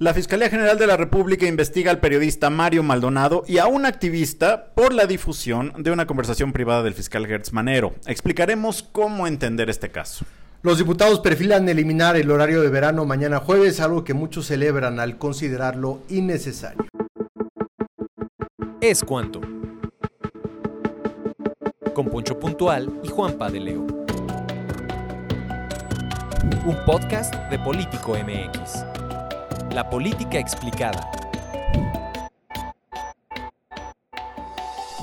La 0.00 0.14
Fiscalía 0.14 0.48
General 0.48 0.78
de 0.78 0.86
la 0.86 0.96
República 0.96 1.46
investiga 1.46 1.90
al 1.90 1.98
periodista 1.98 2.50
Mario 2.50 2.84
Maldonado 2.84 3.42
y 3.48 3.58
a 3.58 3.66
un 3.66 3.84
activista 3.84 4.66
por 4.76 4.94
la 4.94 5.06
difusión 5.06 5.72
de 5.76 5.90
una 5.90 6.06
conversación 6.06 6.52
privada 6.52 6.84
del 6.84 6.94
fiscal 6.94 7.26
Gertz 7.26 7.52
Manero. 7.52 7.96
Explicaremos 8.06 8.84
cómo 8.84 9.26
entender 9.26 9.68
este 9.68 9.88
caso. 9.88 10.24
Los 10.62 10.78
diputados 10.78 11.18
perfilan 11.18 11.68
eliminar 11.68 12.14
el 12.14 12.30
horario 12.30 12.62
de 12.62 12.68
verano 12.68 13.04
mañana 13.06 13.40
jueves, 13.40 13.80
algo 13.80 14.04
que 14.04 14.14
muchos 14.14 14.46
celebran 14.46 15.00
al 15.00 15.18
considerarlo 15.18 16.02
innecesario. 16.08 16.86
Es 18.80 19.02
cuanto. 19.02 19.40
Con 21.92 22.06
Poncho 22.06 22.38
Puntual 22.38 23.00
y 23.02 23.08
Juanpa 23.08 23.50
de 23.50 23.58
Leo. 23.58 23.84
Un 26.64 26.76
podcast 26.86 27.34
de 27.50 27.58
Político 27.58 28.16
MX. 28.16 28.97
La 29.72 29.88
política 29.88 30.38
explicada. 30.38 31.10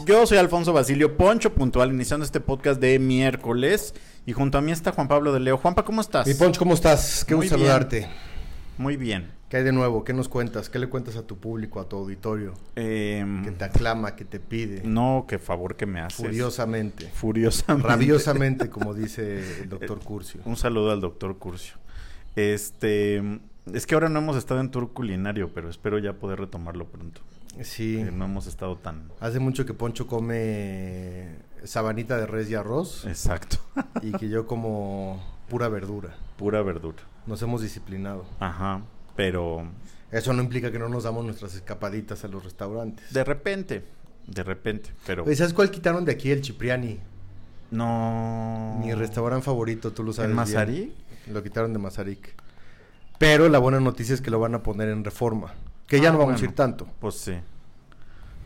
Yo 0.05 0.25
soy 0.27 0.37
Alfonso 0.37 0.71
Basilio 0.73 1.17
Poncho 1.17 1.53
Puntual, 1.53 1.91
iniciando 1.91 2.25
este 2.25 2.39
podcast 2.39 2.79
de 2.79 2.99
miércoles. 2.99 3.93
Y 4.25 4.33
junto 4.33 4.57
a 4.57 4.61
mí 4.61 4.71
está 4.71 4.91
Juan 4.91 5.07
Pablo 5.07 5.33
de 5.33 5.39
Leo. 5.39 5.57
Juanpa, 5.57 5.83
¿cómo 5.83 6.01
estás? 6.01 6.27
Mi 6.27 6.33
Poncho, 6.33 6.59
¿cómo 6.59 6.73
estás? 6.73 7.23
Qué 7.25 7.35
Muy 7.35 7.45
gusto 7.45 7.57
bien. 7.57 7.67
saludarte. 7.67 8.07
Muy 8.77 8.97
bien. 8.97 9.31
¿Qué 9.49 9.57
hay 9.57 9.63
de 9.63 9.71
nuevo? 9.71 10.03
¿Qué 10.03 10.13
nos 10.13 10.27
cuentas? 10.27 10.69
¿Qué 10.69 10.79
le 10.79 10.87
cuentas 10.89 11.15
a 11.15 11.25
tu 11.25 11.37
público, 11.37 11.79
a 11.79 11.87
tu 11.87 11.95
auditorio? 11.97 12.53
Em, 12.75 13.43
Que 13.45 13.51
te 13.51 13.63
aclama, 13.65 14.15
que 14.15 14.25
te 14.25 14.39
pide. 14.39 14.81
no, 14.83 15.25
qué 15.27 15.37
favor 15.39 15.75
que 15.75 15.85
me 15.85 16.01
haces. 16.01 16.17
Furiosamente. 16.17 17.07
Furiosamente. 17.13 17.87
Rabiosamente, 17.87 18.69
como 18.69 18.93
dice 18.93 19.61
el 19.61 19.69
doctor 19.69 19.99
Curcio. 19.99 20.41
Un 20.45 20.57
saludo 20.57 20.91
al 20.91 20.99
doctor 21.01 21.37
Curcio. 21.37 21.75
Este, 22.35 23.21
es 23.73 23.85
que 23.87 23.95
ahora 23.95 24.09
no 24.09 24.19
hemos 24.19 24.37
estado 24.37 24.59
en 24.59 24.69
tour 24.69 24.91
culinario, 24.93 25.51
pero 25.53 25.69
espero 25.69 25.97
ya 25.99 26.13
poder 26.13 26.39
retomarlo 26.39 26.85
pronto. 26.85 27.21
Sí. 27.61 27.97
Eh, 27.99 28.11
no 28.11 28.25
hemos 28.25 28.47
estado 28.47 28.75
tan... 28.77 29.09
Hace 29.19 29.39
mucho 29.39 29.65
que 29.65 29.73
Poncho 29.73 30.07
come 30.07 31.35
sabanita 31.63 32.17
de 32.17 32.27
res 32.27 32.49
y 32.49 32.55
arroz 32.55 33.05
Exacto. 33.05 33.57
y 34.01 34.11
que 34.11 34.29
yo 34.29 34.45
como 34.45 35.23
pura 35.49 35.69
verdura. 35.69 36.15
Pura 36.37 36.61
verdura. 36.61 36.97
Nos 37.25 37.41
hemos 37.41 37.61
disciplinado. 37.61 38.25
Ajá. 38.39 38.81
Pero 39.15 39.67
Eso 40.11 40.33
no 40.33 40.43
implica 40.43 40.71
que 40.71 40.79
no 40.79 40.89
nos 40.89 41.03
damos 41.05 41.23
nuestras 41.25 41.55
escapaditas 41.55 42.23
a 42.23 42.27
los 42.27 42.43
restaurantes. 42.43 43.13
de 43.13 43.23
repente, 43.23 43.85
de 44.27 44.43
repente, 44.43 44.89
pero 45.05 45.23
¿Sabes 45.35 45.53
cuál 45.53 45.71
quitaron 45.71 46.03
de 46.03 46.11
aquí? 46.11 46.31
El 46.31 46.43
Cipriani. 46.43 46.99
no... 47.71 48.79
Mi 48.81 48.93
restaurante 48.93 49.45
favorito, 49.45 49.91
tú 49.93 50.03
lo 50.03 50.13
sabes. 50.13 50.29
¿En 50.29 50.35
bien. 50.35 50.45
Mazarik? 50.45 50.91
Lo 51.31 51.41
quitaron 51.41 51.73
de 51.73 51.79
Mazarik. 51.79 52.35
Pero 53.17 53.47
la 53.49 53.59
buena 53.59 53.79
noticia 53.79 54.13
es 54.13 54.21
que 54.21 54.29
lo 54.31 54.39
van 54.39 54.55
a 54.55 54.63
poner 54.63 54.89
en 54.89 55.03
reforma. 55.03 55.53
Que 55.87 55.99
ya 56.01 56.09
Ah, 56.09 56.11
no 56.13 56.19
vamos 56.19 56.41
a 56.41 56.45
ir 56.45 56.53
tanto. 56.53 56.87
Pues 56.99 57.15
sí. 57.15 57.33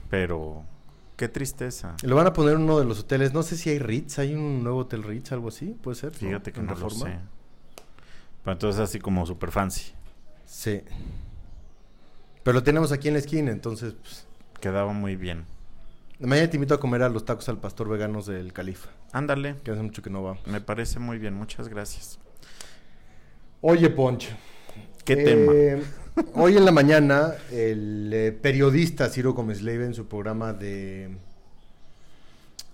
Pero 0.09 0.63
qué 1.15 1.27
tristeza. 1.27 1.95
Lo 2.03 2.15
van 2.15 2.27
a 2.27 2.33
poner 2.33 2.55
en 2.55 2.61
uno 2.63 2.79
de 2.79 2.85
los 2.85 2.99
hoteles. 2.99 3.33
No 3.33 3.43
sé 3.43 3.57
si 3.57 3.69
hay 3.69 3.79
Ritz. 3.79 4.19
¿Hay 4.19 4.33
un 4.35 4.63
nuevo 4.63 4.79
hotel 4.79 5.03
Ritz? 5.03 5.31
Algo 5.31 5.47
así. 5.49 5.75
¿Puede 5.81 5.95
ser? 5.95 6.13
Fíjate 6.13 6.51
que 6.51 6.59
En 6.59 6.65
no 6.67 6.73
lo 6.73 6.75
Reforma. 6.89 7.05
sé. 7.05 7.19
Pero 8.43 8.53
entonces 8.53 8.81
así 8.81 8.99
como 8.99 9.25
super 9.25 9.51
fancy. 9.51 9.91
Sí. 10.45 10.81
Pero 12.43 12.53
lo 12.55 12.63
tenemos 12.63 12.91
aquí 12.91 13.07
en 13.07 13.13
la 13.15 13.19
esquina. 13.19 13.51
Entonces, 13.51 13.93
pues, 14.01 14.25
Quedaba 14.59 14.91
muy 14.91 15.15
bien. 15.15 15.45
mañana 16.19 16.49
te 16.49 16.57
invito 16.57 16.73
a 16.73 16.79
comer 16.81 17.01
a 17.03 17.09
los 17.09 17.23
tacos 17.23 17.47
al 17.47 17.59
pastor 17.59 17.87
veganos 17.87 18.25
del 18.25 18.51
Califa. 18.51 18.89
Ándale. 19.13 19.55
Que 19.63 19.71
hace 19.71 19.81
mucho 19.81 20.01
que 20.01 20.09
no 20.09 20.21
va. 20.21 20.37
Me 20.45 20.59
parece 20.59 20.99
muy 20.99 21.17
bien. 21.17 21.33
Muchas 21.33 21.69
gracias. 21.69 22.19
Oye, 23.61 23.89
Poncho. 23.89 24.29
¿Qué 25.05 25.13
Eh, 25.13 25.23
tema? 25.23 25.83
Hoy 26.35 26.57
en 26.57 26.65
la 26.65 26.71
mañana, 26.71 27.33
el 27.51 28.11
eh, 28.13 28.31
periodista 28.31 29.09
Ciro 29.09 29.33
Gómez 29.33 29.61
Leiva 29.61 29.85
en 29.85 29.93
su 29.93 30.07
programa 30.07 30.53
de 30.53 31.15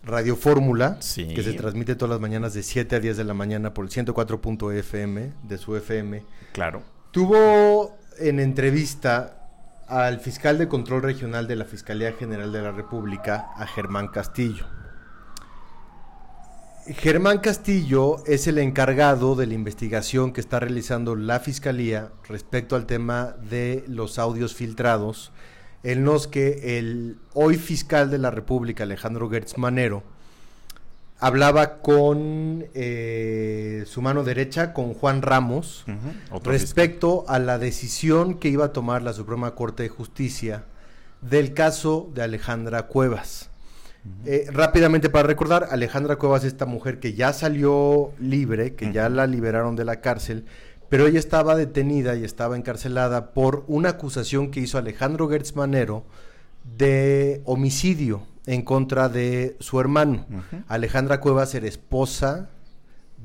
Radio 0.04 0.36
Fórmula, 0.36 0.98
Sí. 1.00 1.34
que 1.34 1.44
se 1.44 1.54
transmite 1.54 1.96
todas 1.96 2.12
las 2.12 2.20
mañanas 2.20 2.54
de 2.54 2.64
7 2.64 2.96
a 2.96 3.00
10 3.00 3.18
de 3.18 3.24
la 3.24 3.34
mañana 3.34 3.74
por 3.74 3.86
el 3.86 3.92
104.fm 3.92 5.32
de 5.44 5.58
su 5.58 5.76
FM, 5.76 6.24
Claro. 6.54 6.82
tuvo 7.12 7.98
en 8.20 8.40
entrevista 8.40 9.48
al 9.88 10.20
fiscal 10.20 10.58
de 10.58 10.68
control 10.68 11.04
regional 11.04 11.48
de 11.48 11.56
la 11.56 11.66
Fiscalía 11.66 12.14
General 12.14 12.52
de 12.52 12.62
la 12.62 12.72
República, 12.72 13.52
a 13.56 13.68
Germán 13.68 14.08
Castillo. 14.08 14.66
Germán 16.88 17.40
Castillo 17.40 18.24
es 18.28 18.46
el 18.46 18.60
encargado 18.60 19.36
de 19.36 19.48
la 19.48 19.56
investigación 19.56 20.32
que 20.32 20.40
está 20.40 20.60
realizando 20.60 21.16
la 21.16 21.40
Fiscalía 21.40 22.12
respecto 22.30 22.76
al 22.76 22.86
tema 22.86 23.36
de 23.50 23.84
los 23.88 24.20
audios 24.20 24.54
filtrados, 24.54 25.32
en 25.82 26.06
los 26.06 26.28
que 26.28 26.78
el 26.78 27.18
hoy 27.34 27.58
fiscal 27.58 28.12
de 28.12 28.20
la 28.20 28.30
República, 28.30 28.84
Alejandro 28.84 29.28
Gertz 29.32 29.58
Manero, 29.58 30.04
hablaba 31.20 31.80
con 31.80 32.68
eh, 32.76 33.84
su 33.88 34.04
mano 34.04 34.24
derecha, 34.24 34.72
con 34.72 34.94
Juan 34.94 35.24
Ramos, 35.24 35.86
respecto 36.44 37.26
a 37.28 37.40
la 37.40 37.58
decisión 37.58 38.36
que 38.36 38.50
iba 38.50 38.66
a 38.66 38.74
tomar 38.74 39.02
la 39.02 39.14
Suprema 39.14 39.56
Corte 39.56 39.82
de 39.82 39.90
Justicia 39.90 40.66
del 41.22 41.56
caso 41.56 42.12
de 42.14 42.22
Alejandra 42.22 42.84
Cuevas. 42.84 43.50
Eh, 44.26 44.48
rápidamente 44.52 45.10
para 45.10 45.28
recordar, 45.28 45.68
Alejandra 45.72 46.16
Cuevas 46.16 46.44
es 46.44 46.54
esta 46.54 46.66
mujer 46.66 47.00
que 47.00 47.14
ya 47.14 47.34
salió 47.34 48.12
libre, 48.20 48.74
que 48.76 48.92
ya 48.92 49.10
la 49.10 49.28
liberaron 49.28 49.76
de 49.76 49.86
la 49.86 50.02
cárcel, 50.02 50.46
pero 50.90 51.08
ella 51.08 51.20
estaba 51.20 51.56
detenida 51.56 52.16
y 52.16 52.24
estaba 52.24 52.56
encarcelada 52.56 53.34
por 53.34 53.64
una 53.68 53.90
acusación 53.90 54.52
que 54.52 54.60
hizo 54.60 54.78
Alejandro 54.78 55.28
Gertz 55.30 55.56
Manero 55.56 56.06
de 56.78 57.42
homicidio 57.46 58.24
en 58.46 58.62
contra 58.62 59.10
de 59.10 59.56
su 59.60 59.80
hermano. 59.80 60.26
Alejandra 60.68 61.20
Cuevas 61.20 61.54
era 61.56 61.68
esposa 61.68 62.50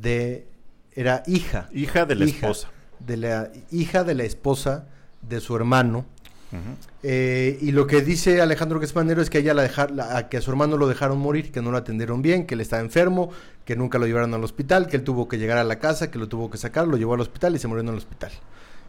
de... 0.00 0.46
era 0.94 1.22
hija 1.26 1.68
Hija 1.72 2.06
de 2.06 2.14
la 2.14 2.24
hija 2.24 2.46
esposa. 2.46 2.68
De 2.98 3.16
la 3.16 3.50
hija 3.70 4.04
de 4.04 4.14
la 4.14 4.24
esposa 4.24 4.86
de 5.22 5.40
su 5.40 5.56
hermano. 5.56 6.06
Eh, 7.02 7.58
y 7.60 7.72
lo 7.72 7.86
que 7.86 8.02
dice 8.02 8.40
Alejandro 8.40 8.80
Gespanero 8.80 9.22
es 9.22 9.30
que 9.30 9.38
ella 9.38 9.54
la 9.54 9.62
dejar, 9.62 10.28
que 10.28 10.36
a 10.36 10.40
su 10.40 10.50
hermano 10.50 10.76
lo 10.76 10.88
dejaron 10.88 11.18
morir, 11.18 11.52
que 11.52 11.62
no 11.62 11.70
lo 11.70 11.76
atendieron 11.78 12.22
bien, 12.22 12.46
que 12.46 12.54
él 12.54 12.60
estaba 12.60 12.82
enfermo, 12.82 13.30
que 13.64 13.76
nunca 13.76 13.98
lo 13.98 14.06
llevaron 14.06 14.34
al 14.34 14.42
hospital, 14.42 14.88
que 14.88 14.96
él 14.96 15.04
tuvo 15.04 15.28
que 15.28 15.38
llegar 15.38 15.58
a 15.58 15.64
la 15.64 15.78
casa, 15.78 16.10
que 16.10 16.18
lo 16.18 16.28
tuvo 16.28 16.50
que 16.50 16.58
sacar, 16.58 16.88
lo 16.88 16.96
llevó 16.96 17.14
al 17.14 17.20
hospital 17.20 17.54
y 17.54 17.58
se 17.58 17.68
murió 17.68 17.82
en 17.82 17.88
el 17.88 17.96
hospital. 17.96 18.32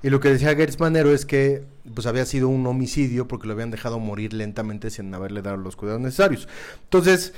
Y 0.04 0.10
lo 0.10 0.20
que 0.20 0.30
decía 0.30 0.56
Gertz 0.56 0.80
Manero 0.80 1.14
es 1.14 1.26
que 1.26 1.64
pues 1.94 2.08
había 2.08 2.26
sido 2.26 2.48
un 2.48 2.66
homicidio 2.66 3.28
porque 3.28 3.48
lo 3.48 3.54
habían 3.54 3.70
dejado 3.70 4.00
morir 4.00 4.34
lentamente 4.34 4.90
sin 4.90 5.14
haberle 5.14 5.44
dado 5.44 5.58
los 5.58 5.76
cuidados 5.76 6.02
necesarios. 6.02 6.48
Entonces, 6.84 7.34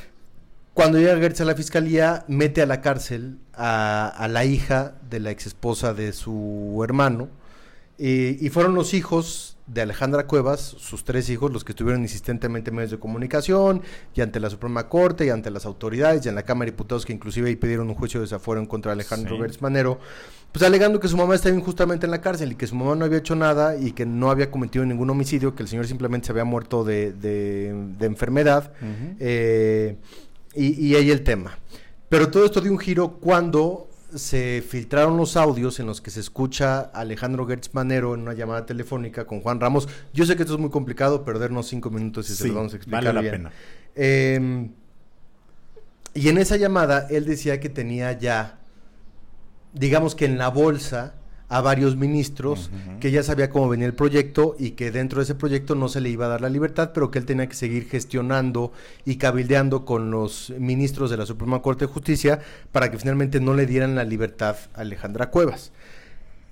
cuando 0.74 0.98
llega 0.98 1.18
Gertz 1.18 1.42
a 1.42 1.46
la 1.46 1.56
fiscalía, 1.56 2.24
mete 2.30 2.62
a 2.62 2.66
la 2.66 2.80
cárcel 2.80 3.38
a, 3.54 4.08
a 4.08 4.28
la 4.30 4.46
hija 4.46 4.96
de 5.10 5.20
la 5.20 5.32
ex 5.32 5.48
esposa 5.48 5.94
de 5.94 6.14
su 6.14 6.82
hermano. 6.84 7.28
Y, 7.98 8.44
y 8.46 8.50
fueron 8.50 8.74
los 8.76 8.94
hijos 8.94 9.57
de 9.68 9.81
Alejandra 9.81 10.28
Cuevas, 10.28 10.60
sus 10.62 11.04
tres 11.06 11.30
hijos, 11.30 11.54
los 11.54 11.63
que 11.63 11.72
estuvieron 11.72 12.01
insistentemente 12.01 12.69
en 12.69 12.75
medios 12.75 12.92
de 12.92 13.00
comunicación 13.00 13.81
y 14.13 14.22
ante 14.22 14.40
la 14.42 14.50
Suprema 14.50 14.90
Corte 14.90 15.25
y 15.25 15.30
ante 15.30 15.51
las 15.51 15.66
autoridades 15.66 16.25
y 16.25 16.30
en 16.30 16.36
la 16.36 16.44
Cámara 16.44 16.66
de 16.66 16.72
Diputados 16.72 17.06
que 17.06 17.13
inclusive 17.13 17.48
ahí 17.50 17.56
pidieron 17.56 17.88
un 17.88 17.95
juicio 17.95 18.19
de 18.19 18.25
desafuero 18.25 18.60
en 18.60 18.68
contra 18.68 18.90
de 18.92 18.94
Alejandro 18.95 19.36
Sí. 19.36 19.42
Gertz 19.42 19.62
Manero, 19.62 20.00
pues 20.51 20.63
alegando 20.66 21.00
que 21.00 21.07
su 21.07 21.16
mamá 21.16 21.36
estaba 21.36 21.56
injustamente 21.56 22.06
en 22.06 22.12
la 22.12 22.19
cárcel 22.19 22.51
y 22.51 22.56
que 22.56 22.68
su 22.68 22.75
mamá 22.75 22.95
no 22.95 23.06
había 23.06 23.19
hecho 23.19 23.36
nada 23.36 23.78
y 23.78 23.94
que 23.94 24.06
no 24.06 24.31
había 24.31 24.51
cometido 24.51 24.86
ningún 24.86 25.10
homicidio, 25.10 25.56
que 25.56 25.63
el 25.63 25.69
señor 25.69 25.88
simplemente 25.88 26.25
se 26.25 26.31
había 26.34 26.44
muerto 26.45 26.84
de, 26.84 27.13
de- 27.13 27.74
de 27.98 28.06
enfermedad 28.06 28.74
eh, 29.19 29.98
y, 30.56 30.88
y 30.88 30.95
ahí 30.95 31.10
el 31.10 31.24
tema. 31.24 31.57
Pero 32.10 32.30
todo 32.30 32.44
esto 32.45 32.60
dio 32.60 32.72
un 32.72 32.80
giro 32.80 33.13
cuando 33.13 33.88
se 34.15 34.63
filtraron 34.68 35.18
los 35.18 35.38
audios 35.38 35.80
en 35.80 35.86
los 35.88 36.01
que 36.01 36.12
se 36.12 36.19
escucha 36.19 36.80
a 36.80 37.01
Alejandro 37.01 37.45
Gertz 37.45 37.74
Manero 37.74 38.13
en 38.13 38.21
una 38.21 38.33
llamada 38.33 38.65
telefónica 38.65 39.25
con 39.25 39.42
Juan 39.42 39.60
Ramos. 39.60 39.88
Yo 40.13 40.25
sé 40.25 40.36
que 40.36 40.44
esto 40.44 40.56
es 40.56 40.60
muy 40.60 40.69
complicado, 40.69 41.24
perdernos 41.24 41.68
cinco 41.68 41.89
minutos 41.89 42.30
y 42.30 42.36
se 42.36 42.48
lo 42.48 42.56
vamos 42.56 42.74
a 42.74 42.77
explicar 42.77 43.04
vale 43.04 43.13
la 43.13 43.21
bien. 43.21 43.33
pena. 43.33 43.51
Eh, 43.95 44.69
y 46.13 46.30
en 46.30 46.38
esa 46.38 46.57
llamada 46.57 47.07
él 47.10 47.25
decía 47.25 47.60
que 47.60 47.69
tenía 47.69 48.18
ya, 48.18 48.60
digamos 49.74 50.16
que 50.16 50.25
en 50.25 50.38
la 50.38 50.50
bolsa, 50.50 51.16
a 51.54 51.62
varios 51.62 51.96
ministros 51.96 52.72
que 53.00 53.12
ya 53.12 53.22
sabía 53.22 53.52
cómo 53.52 53.70
venía 53.70 53.86
el 53.86 53.94
proyecto 53.94 54.56
y 54.58 54.72
que 54.72 54.90
dentro 54.90 55.20
de 55.20 55.26
ese 55.26 55.36
proyecto 55.36 55.76
no 55.76 55.88
se 55.88 56.02
le 56.02 56.10
iba 56.10 56.26
a 56.26 56.30
dar 56.30 56.42
la 56.42 56.50
libertad, 56.50 56.90
pero 56.96 57.12
que 57.12 57.20
él 57.20 57.26
tenía 57.26 57.48
que 57.48 57.54
seguir 57.54 57.88
gestionando 57.88 58.72
y 59.06 59.18
cabildeando 59.18 59.86
con 59.86 60.10
los 60.10 60.52
ministros 60.58 61.12
de 61.12 61.18
la 61.18 61.28
Suprema 61.28 61.62
Corte 61.62 61.86
de 61.86 61.94
Justicia 61.94 62.40
para 62.72 62.90
que 62.90 62.98
finalmente 62.98 63.40
no 63.40 63.54
le 63.54 63.68
dieran 63.68 63.94
la 63.94 64.04
libertad 64.04 64.56
a 64.74 64.82
Alejandra 64.82 65.30
Cuevas. 65.30 65.72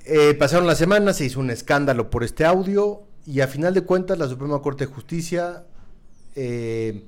Eh, 0.06 0.36
pasaron 0.36 0.68
las 0.68 0.78
semanas, 0.78 1.18
se 1.18 1.26
hizo 1.26 1.40
un 1.40 1.50
escándalo 1.50 2.12
por 2.12 2.24
este 2.24 2.46
audio 2.46 3.02
y 3.26 3.40
a 3.40 3.48
final 3.48 3.74
de 3.74 3.82
cuentas 3.82 4.20
la 4.20 4.28
Suprema 4.28 4.62
Corte 4.62 4.86
de 4.86 4.94
Justicia 4.94 5.64
eh, 6.36 7.06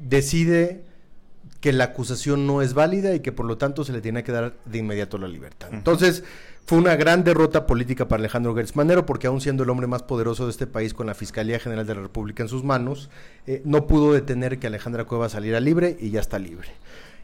decide 0.00 0.86
que 1.62 1.72
la 1.72 1.84
acusación 1.84 2.44
no 2.44 2.60
es 2.60 2.74
válida 2.74 3.14
y 3.14 3.20
que 3.20 3.30
por 3.30 3.46
lo 3.46 3.56
tanto 3.56 3.84
se 3.84 3.92
le 3.92 4.00
tiene 4.00 4.24
que 4.24 4.32
dar 4.32 4.56
de 4.64 4.78
inmediato 4.78 5.16
la 5.16 5.28
libertad. 5.28 5.68
Entonces, 5.72 6.24
fue 6.66 6.76
una 6.76 6.96
gran 6.96 7.22
derrota 7.22 7.68
política 7.68 8.08
para 8.08 8.18
Alejandro 8.18 8.52
Gertz 8.56 8.74
Manero, 8.74 9.06
porque 9.06 9.28
aún 9.28 9.40
siendo 9.40 9.62
el 9.62 9.70
hombre 9.70 9.86
más 9.86 10.02
poderoso 10.02 10.44
de 10.46 10.50
este 10.50 10.66
país 10.66 10.92
con 10.92 11.06
la 11.06 11.14
Fiscalía 11.14 11.60
General 11.60 11.86
de 11.86 11.94
la 11.94 12.02
República 12.02 12.42
en 12.42 12.48
sus 12.48 12.64
manos, 12.64 13.10
eh, 13.46 13.62
no 13.64 13.86
pudo 13.86 14.12
detener 14.12 14.58
que 14.58 14.66
Alejandra 14.66 15.04
Cueva 15.04 15.28
saliera 15.28 15.60
libre 15.60 15.96
y 16.00 16.10
ya 16.10 16.18
está 16.20 16.40
libre. 16.40 16.68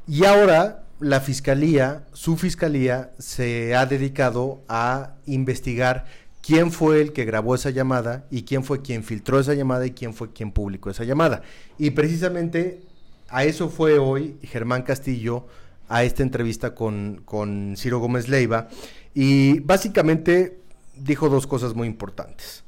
Y 0.06 0.25
ahora 0.25 0.85
la 1.00 1.19
Fiscalía, 1.19 2.05
su 2.12 2.37
Fiscalía, 2.37 3.11
se 3.19 3.75
ha 3.75 3.87
dedicado 3.87 4.62
a 4.69 5.14
investigar 5.26 6.06
quién 6.43 6.70
fue 6.70 7.00
el 7.00 7.12
que 7.12 7.25
grabó 7.25 7.56
esa 7.56 7.70
llamada 7.70 8.25
y 8.31 8.43
quién 8.44 8.62
fue 8.62 8.82
quien 8.82 9.02
filtró 9.02 9.40
esa 9.40 9.55
llamada 9.55 9.85
y 9.85 9.90
quién 9.90 10.14
fue 10.14 10.32
quien 10.32 10.52
publicó 10.52 10.90
esa 10.90 11.02
llamada. 11.02 11.43
Y 11.76 11.90
precisamente 11.90 12.88
a 13.28 13.44
eso 13.44 13.69
fue 13.69 13.98
hoy 13.98 14.38
Germán 14.42 14.82
Castillo 14.82 15.46
a 15.88 16.04
esta 16.04 16.22
entrevista 16.22 16.75
con, 16.75 17.22
con 17.25 17.75
Ciro 17.76 17.98
Gómez 17.98 18.28
Leiva 18.28 18.69
y 19.14 19.60
básicamente 19.60 20.60
dijo 20.96 21.28
dos 21.28 21.46
cosas 21.46 21.75
muy 21.75 21.88
importantes. 21.88 22.64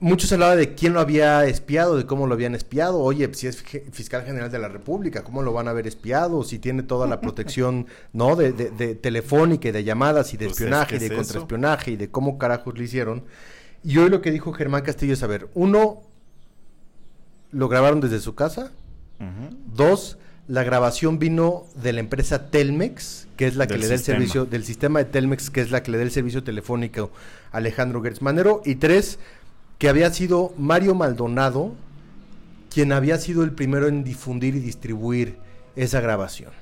Muchos 0.00 0.30
hablaban 0.32 0.58
de 0.58 0.74
quién 0.76 0.92
lo 0.92 1.00
había 1.00 1.44
espiado, 1.46 1.96
de 1.96 2.06
cómo 2.06 2.28
lo 2.28 2.34
habían 2.34 2.54
espiado. 2.54 3.00
Oye, 3.00 3.28
si 3.34 3.48
es 3.48 3.64
fiscal 3.90 4.24
general 4.24 4.48
de 4.48 4.60
la 4.60 4.68
República, 4.68 5.24
¿cómo 5.24 5.42
lo 5.42 5.52
van 5.52 5.66
a 5.66 5.72
haber 5.72 5.88
espiado? 5.88 6.44
Si 6.44 6.60
tiene 6.60 6.84
toda 6.84 7.08
la 7.08 7.20
protección, 7.20 7.88
¿no? 8.12 8.36
De, 8.36 8.52
de, 8.52 8.94
telefónica 8.94 9.68
y 9.68 9.72
de 9.72 9.82
llamadas 9.82 10.32
y 10.34 10.36
de 10.36 10.46
pues 10.46 10.58
espionaje 10.58 10.96
y 10.96 10.98
de 11.00 11.16
contraespionaje 11.16 11.90
y 11.92 11.96
de 11.96 12.10
cómo 12.10 12.38
carajos 12.38 12.78
lo 12.78 12.84
hicieron. 12.84 13.24
Y 13.82 13.98
hoy 13.98 14.08
lo 14.08 14.22
que 14.22 14.30
dijo 14.30 14.52
Germán 14.52 14.82
Castillo 14.82 15.14
es, 15.14 15.22
a 15.24 15.26
ver, 15.26 15.48
uno, 15.54 16.02
lo 17.50 17.68
grabaron 17.68 18.00
desde 18.00 18.20
su 18.20 18.36
casa. 18.36 18.70
Dos, 19.74 20.18
la 20.46 20.64
grabación 20.64 21.18
vino 21.18 21.64
de 21.74 21.92
la 21.92 22.00
empresa 22.00 22.50
Telmex, 22.50 23.28
que 23.36 23.46
es 23.46 23.56
la 23.56 23.66
que 23.66 23.78
le 23.78 23.86
da 23.88 23.94
el 23.94 24.00
servicio, 24.00 24.46
del 24.46 24.64
sistema 24.64 25.00
de 25.00 25.04
Telmex, 25.06 25.50
que 25.50 25.60
es 25.60 25.70
la 25.70 25.82
que 25.82 25.90
le 25.90 25.98
da 25.98 26.04
el 26.04 26.10
servicio 26.10 26.42
telefónico 26.42 27.10
a 27.52 27.58
Alejandro 27.58 28.02
Gertz 28.02 28.22
Manero. 28.22 28.62
Y 28.64 28.76
tres, 28.76 29.18
que 29.78 29.88
había 29.88 30.12
sido 30.12 30.52
Mario 30.56 30.94
Maldonado 30.94 31.74
quien 32.70 32.92
había 32.92 33.18
sido 33.18 33.44
el 33.44 33.52
primero 33.52 33.88
en 33.88 34.04
difundir 34.04 34.54
y 34.54 34.60
distribuir 34.60 35.36
esa 35.76 36.00
grabación. 36.00 36.52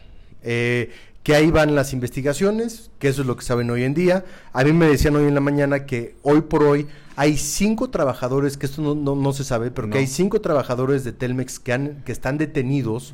Eh, 0.43 0.91
que 1.27 1.35
ahí 1.35 1.51
van 1.51 1.75
las 1.75 1.93
investigaciones, 1.93 2.93
que 3.01 3.09
eso 3.09 3.23
es 3.23 3.27
lo 3.27 3.35
que 3.35 3.45
saben 3.45 3.69
hoy 3.69 3.83
en 3.83 3.95
día. 3.95 4.25
A 4.53 4.63
mí 4.63 4.73
me 4.73 4.87
decían 4.87 5.17
hoy 5.17 5.27
en 5.27 5.35
la 5.35 5.41
mañana 5.41 5.85
que 5.85 6.15
hoy 6.23 6.43
por 6.43 6.63
hoy 6.63 6.87
hay 7.17 7.37
cinco 7.37 7.91
trabajadores, 7.91 8.57
que 8.57 8.67
esto 8.67 8.95
no, 8.95 9.33
se 9.33 9.43
sabe, 9.43 9.73
pero 9.73 9.91
que 9.91 9.99
hay 9.99 10.07
cinco 10.07 10.41
trabajadores 10.41 11.03
de 11.03 11.11
Telmex 11.11 11.59
que, 11.59 11.73
han, 11.73 12.03
que 12.05 12.13
están 12.13 12.39
detenidos 12.39 13.13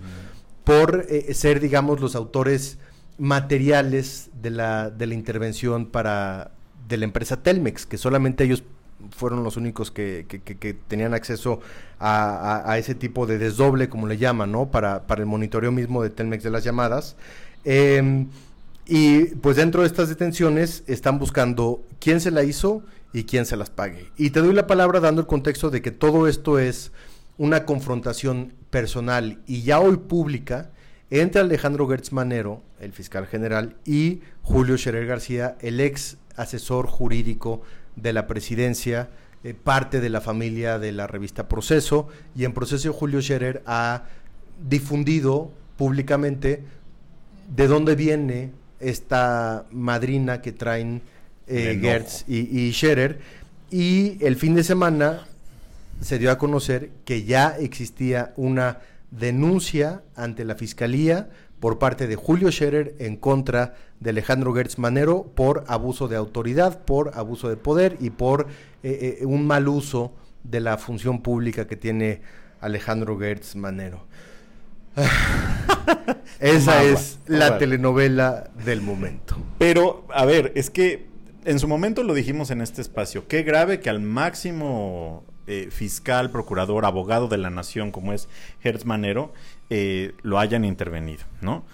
por 0.63 1.07
eh, 1.09 1.33
ser, 1.33 1.59
digamos, 1.59 2.01
los 2.01 2.15
autores 2.15 2.77
materiales 3.17 4.29
de 4.43 4.51
la, 4.51 4.91
de 4.91 5.07
la 5.07 5.15
intervención 5.15 5.87
para 5.87 6.51
de 6.87 6.99
la 6.99 7.07
empresa 7.07 7.43
Telmex, 7.43 7.87
que 7.87 7.97
solamente 7.97 8.45
ellos 8.45 8.63
fueron 9.11 9.43
los 9.43 9.57
únicos 9.57 9.91
que, 9.91 10.27
que, 10.29 10.75
tenían 10.75 11.15
acceso 11.15 11.61
a, 11.99 12.77
ese 12.79 12.95
tipo 12.95 13.27
de 13.27 13.39
desdoble, 13.39 13.89
como 13.89 14.07
le 14.07 14.19
llaman, 14.19 14.53
¿no? 14.53 14.71
Para, 14.71 15.07
para 15.07 15.23
el 15.23 15.27
monitoreo 15.27 15.73
mismo 15.73 16.03
de 16.03 16.11
Telmex 16.11 16.45
de 16.45 16.51
las 16.51 16.63
llamadas. 16.63 17.17
Em, 17.65 18.29
y 18.87 19.27
pues 19.37 19.57
dentro 19.57 19.83
de 19.83 19.87
estas 19.87 20.09
detenciones 20.09 20.83
están 20.87 21.19
buscando 21.19 21.85
quién 22.01 22.21
se 22.21 22.31
la 22.31 22.43
hizo 22.43 22.83
y 23.13 23.25
quién 23.25 23.47
se 23.47 23.57
las 23.57 23.71
pague. 23.71 24.11
Y 24.17 24.31
te 24.31 24.41
doy 24.41 24.55
la 24.55 24.67
palabra 24.67 25.01
dando 25.01 25.21
el 25.21 25.27
contexto 25.27 25.71
de 25.71 25.83
que 25.83 25.91
todo 25.91 26.27
esto 26.27 26.59
es 26.59 26.93
una 27.39 27.65
confrontación 27.65 28.53
personal 28.71 29.41
y 29.47 29.63
ya 29.63 29.81
hoy 29.81 29.97
pública 29.97 30.71
entre 31.11 31.43
Alejandro 31.43 31.87
Gertz 31.89 32.11
Manero, 32.13 32.63
el 32.81 32.93
fiscal 32.93 33.27
general, 33.27 33.77
y 33.85 34.23
Julio 34.41 34.79
Scherer 34.79 35.07
García, 35.07 35.57
el 35.61 35.79
ex 35.79 36.17
asesor 36.37 36.87
jurídico 36.87 37.61
de 37.97 38.15
la 38.15 38.27
presidencia, 38.27 39.11
eh, 39.45 39.53
parte 39.53 40.01
de 40.01 40.09
la 40.09 40.23
familia 40.23 40.79
de 40.79 40.93
la 40.93 41.07
revista 41.07 41.49
Proceso, 41.49 42.09
y 42.35 42.45
en 42.45 42.55
Proceso 42.55 42.95
Julio 42.95 43.21
Scherer 43.21 43.63
ha 43.67 44.05
difundido 44.67 45.53
públicamente 45.77 46.65
de 47.55 47.67
dónde 47.67 47.95
viene 47.95 48.51
esta 48.81 49.67
madrina 49.71 50.41
que 50.41 50.53
traen 50.53 51.03
eh, 51.47 51.79
Gertz 51.81 52.25
y, 52.27 52.61
y 52.61 52.73
Scherer, 52.73 53.21
y 53.71 54.23
el 54.25 54.37
fin 54.37 54.55
de 54.55 54.65
semana 54.65 55.27
se 56.01 56.19
dio 56.19 56.31
a 56.31 56.39
conocer 56.39 56.91
que 57.05 57.25
ya 57.25 57.57
existía 57.59 58.33
una 58.37 58.81
denuncia 59.11 60.03
ante 60.17 60.45
la 60.45 60.55
Fiscalía 60.55 61.31
por 61.61 61.79
parte 61.79 62.07
de 62.09 62.17
Julio 62.17 62.51
Scherer 62.51 62.97
en 62.99 63.17
contra 63.17 63.77
de 64.01 64.11
Alejandro 64.11 64.53
Gertz 64.53 64.79
Manero 64.79 65.23
por 65.23 65.65
abuso 65.69 66.09
de 66.09 66.17
autoridad, 66.17 66.81
por 66.85 67.13
abuso 67.15 67.49
de 67.49 67.57
poder 67.57 67.97
y 68.01 68.11
por 68.11 68.49
eh, 68.83 69.19
eh, 69.21 69.27
un 69.27 69.47
mal 69.47 69.69
uso 69.69 70.13
de 70.43 70.61
la 70.61 70.77
función 70.77 71.23
pública 71.23 71.69
que 71.69 71.77
tiene 71.77 72.21
Alejandro 72.61 73.17
Gertz 73.19 73.55
Manero. 73.55 74.05
Esa 76.41 76.83
es 76.83 77.19
la 77.27 77.59
telenovela 77.59 78.51
del 78.65 78.83
momento. 78.83 79.37
Pero, 79.59 80.07
a 80.13 80.25
ver, 80.25 80.53
es 80.55 80.71
que 80.71 81.07
en 81.45 81.59
su 81.59 81.69
momento 81.69 82.03
lo 82.03 82.15
dijimos 82.15 82.51
en 82.51 82.61
este 82.61 82.81
espacio. 82.81 83.27
Qué 83.29 83.43
grave 83.43 83.81
que 83.81 83.91
al 83.91 84.01
máximo 84.01 85.25
eh, 85.47 85.69
fiscal, 85.71 86.31
procurador, 86.31 86.85
abogado 86.85 87.29
de 87.29 87.39
la 87.39 87.51
nación 87.51 87.91
como 87.91 88.13
es 88.13 88.29
Hertz 88.63 88.85
Manero, 88.85 89.33
eh, 89.71 90.15
lo 90.23 90.39
hayan 90.39 90.65
intervenido, 90.65 91.25
¿no? 91.41 91.65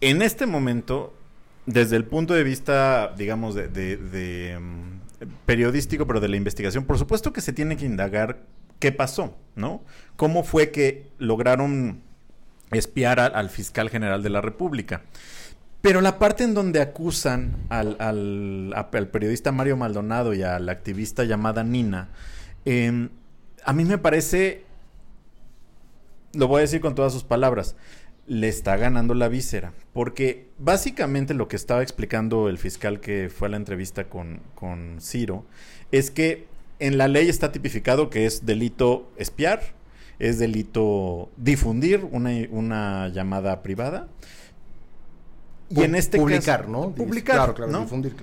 En 0.00 0.22
este 0.22 0.46
momento, 0.46 1.14
desde 1.66 1.96
el 1.96 2.04
punto 2.04 2.34
de 2.34 2.42
vista, 2.42 3.14
digamos, 3.16 3.54
de, 3.54 4.58
mm, 4.60 5.26
periodístico, 5.46 6.06
pero 6.06 6.20
de 6.20 6.28
la 6.28 6.36
investigación, 6.36 6.84
por 6.84 6.98
supuesto 6.98 7.32
que 7.32 7.40
se 7.40 7.52
tiene 7.52 7.76
que 7.76 7.84
indagar 7.84 8.40
qué 8.78 8.92
pasó, 8.92 9.36
¿no? 9.54 9.82
¿Cómo 10.16 10.42
fue 10.42 10.70
que 10.70 11.10
lograron 11.18 12.02
espiar 12.72 13.20
al 13.20 13.50
fiscal 13.50 13.90
general 13.90 14.22
de 14.22 14.30
la 14.30 14.40
República? 14.40 15.02
Pero 15.80 16.00
la 16.00 16.18
parte 16.18 16.44
en 16.44 16.54
donde 16.54 16.80
acusan 16.82 17.56
al, 17.70 17.96
al, 18.00 19.08
periodista 19.08 19.50
Mario 19.50 19.76
Maldonado 19.76 20.34
y 20.34 20.42
a 20.42 20.58
la 20.58 20.72
activista 20.72 21.24
llamada 21.24 21.64
Nina, 21.64 22.10
Em, 22.64 23.08
a 23.64 23.72
mí 23.72 23.84
me 23.84 23.98
parece, 23.98 24.64
lo 26.32 26.48
voy 26.48 26.58
a 26.58 26.60
decir 26.62 26.80
con 26.80 26.94
todas 26.94 27.12
sus 27.12 27.24
palabras, 27.24 27.76
le 28.26 28.48
está 28.48 28.76
ganando 28.76 29.14
la 29.14 29.28
víscera. 29.28 29.72
Porque 29.92 30.48
básicamente 30.58 31.34
lo 31.34 31.48
que 31.48 31.56
estaba 31.56 31.82
explicando 31.82 32.48
el 32.48 32.58
fiscal 32.58 33.00
que 33.00 33.30
fue 33.34 33.48
a 33.48 33.50
la 33.50 33.56
entrevista 33.56 34.04
con, 34.04 34.40
con 34.54 34.98
Ciro 35.00 35.44
es 35.90 36.10
que 36.10 36.46
en 36.78 36.96
la 36.96 37.08
ley 37.08 37.28
está 37.28 37.52
tipificado 37.52 38.08
que 38.10 38.26
es 38.26 38.46
delito 38.46 39.10
espiar, 39.16 39.74
es 40.20 40.38
delito 40.38 41.30
difundir 41.36 42.06
una, 42.12 42.30
una 42.50 43.08
llamada 43.08 43.62
privada. 43.62 44.08
Y 45.70 45.82
en 45.82 45.94
este 45.94 46.18
publicar, 46.18 46.68
¿no? 46.68 46.90
Publicar. 46.90 47.36
Claro, 47.36 47.54
claro, 47.54 47.80
difundir. 47.80 48.14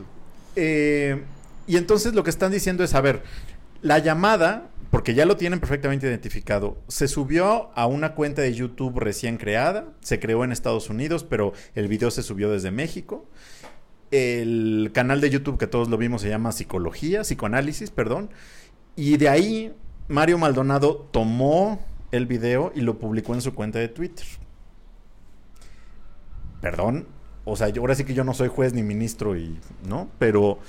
Eh, 0.55 1.23
y 1.65 1.75
entonces 1.75 2.13
lo 2.13 2.23
que 2.23 2.29
están 2.29 2.51
diciendo 2.51 2.83
es, 2.83 2.93
a 2.93 3.01
ver, 3.01 3.23
la 3.81 3.97
llamada, 3.97 4.69
porque 4.91 5.15
ya 5.15 5.25
lo 5.25 5.37
tienen 5.37 5.59
perfectamente 5.59 6.07
identificado, 6.07 6.77
se 6.87 7.07
subió 7.07 7.71
a 7.75 7.87
una 7.87 8.13
cuenta 8.13 8.43
de 8.43 8.53
YouTube 8.53 8.99
recién 8.99 9.37
creada, 9.37 9.85
se 10.01 10.19
creó 10.19 10.43
en 10.43 10.51
Estados 10.51 10.89
Unidos, 10.89 11.23
pero 11.23 11.53
el 11.73 11.87
video 11.87 12.11
se 12.11 12.21
subió 12.21 12.51
desde 12.51 12.69
México. 12.69 13.25
El 14.11 14.91
canal 14.93 15.19
de 15.19 15.29
YouTube 15.29 15.57
que 15.57 15.67
todos 15.67 15.89
lo 15.89 15.97
vimos 15.97 16.21
se 16.21 16.29
llama 16.29 16.51
Psicología, 16.51 17.21
Psicoanálisis, 17.21 17.89
perdón. 17.89 18.29
Y 18.95 19.17
de 19.17 19.29
ahí 19.29 19.73
Mario 20.07 20.37
Maldonado 20.37 21.07
tomó 21.11 21.79
el 22.11 22.25
video 22.25 22.71
y 22.75 22.81
lo 22.81 22.97
publicó 22.97 23.33
en 23.33 23.41
su 23.41 23.53
cuenta 23.53 23.79
de 23.79 23.89
Twitter. 23.89 24.25
Perdón, 26.61 27.07
o 27.45 27.55
sea, 27.55 27.71
ahora 27.77 27.95
sí 27.95 28.03
que 28.03 28.13
yo 28.13 28.23
no 28.23 28.33
soy 28.33 28.47
juez 28.47 28.73
ni 28.73 28.83
ministro 28.83 29.37
y, 29.37 29.59
¿no? 29.87 30.09
Pero 30.17 30.59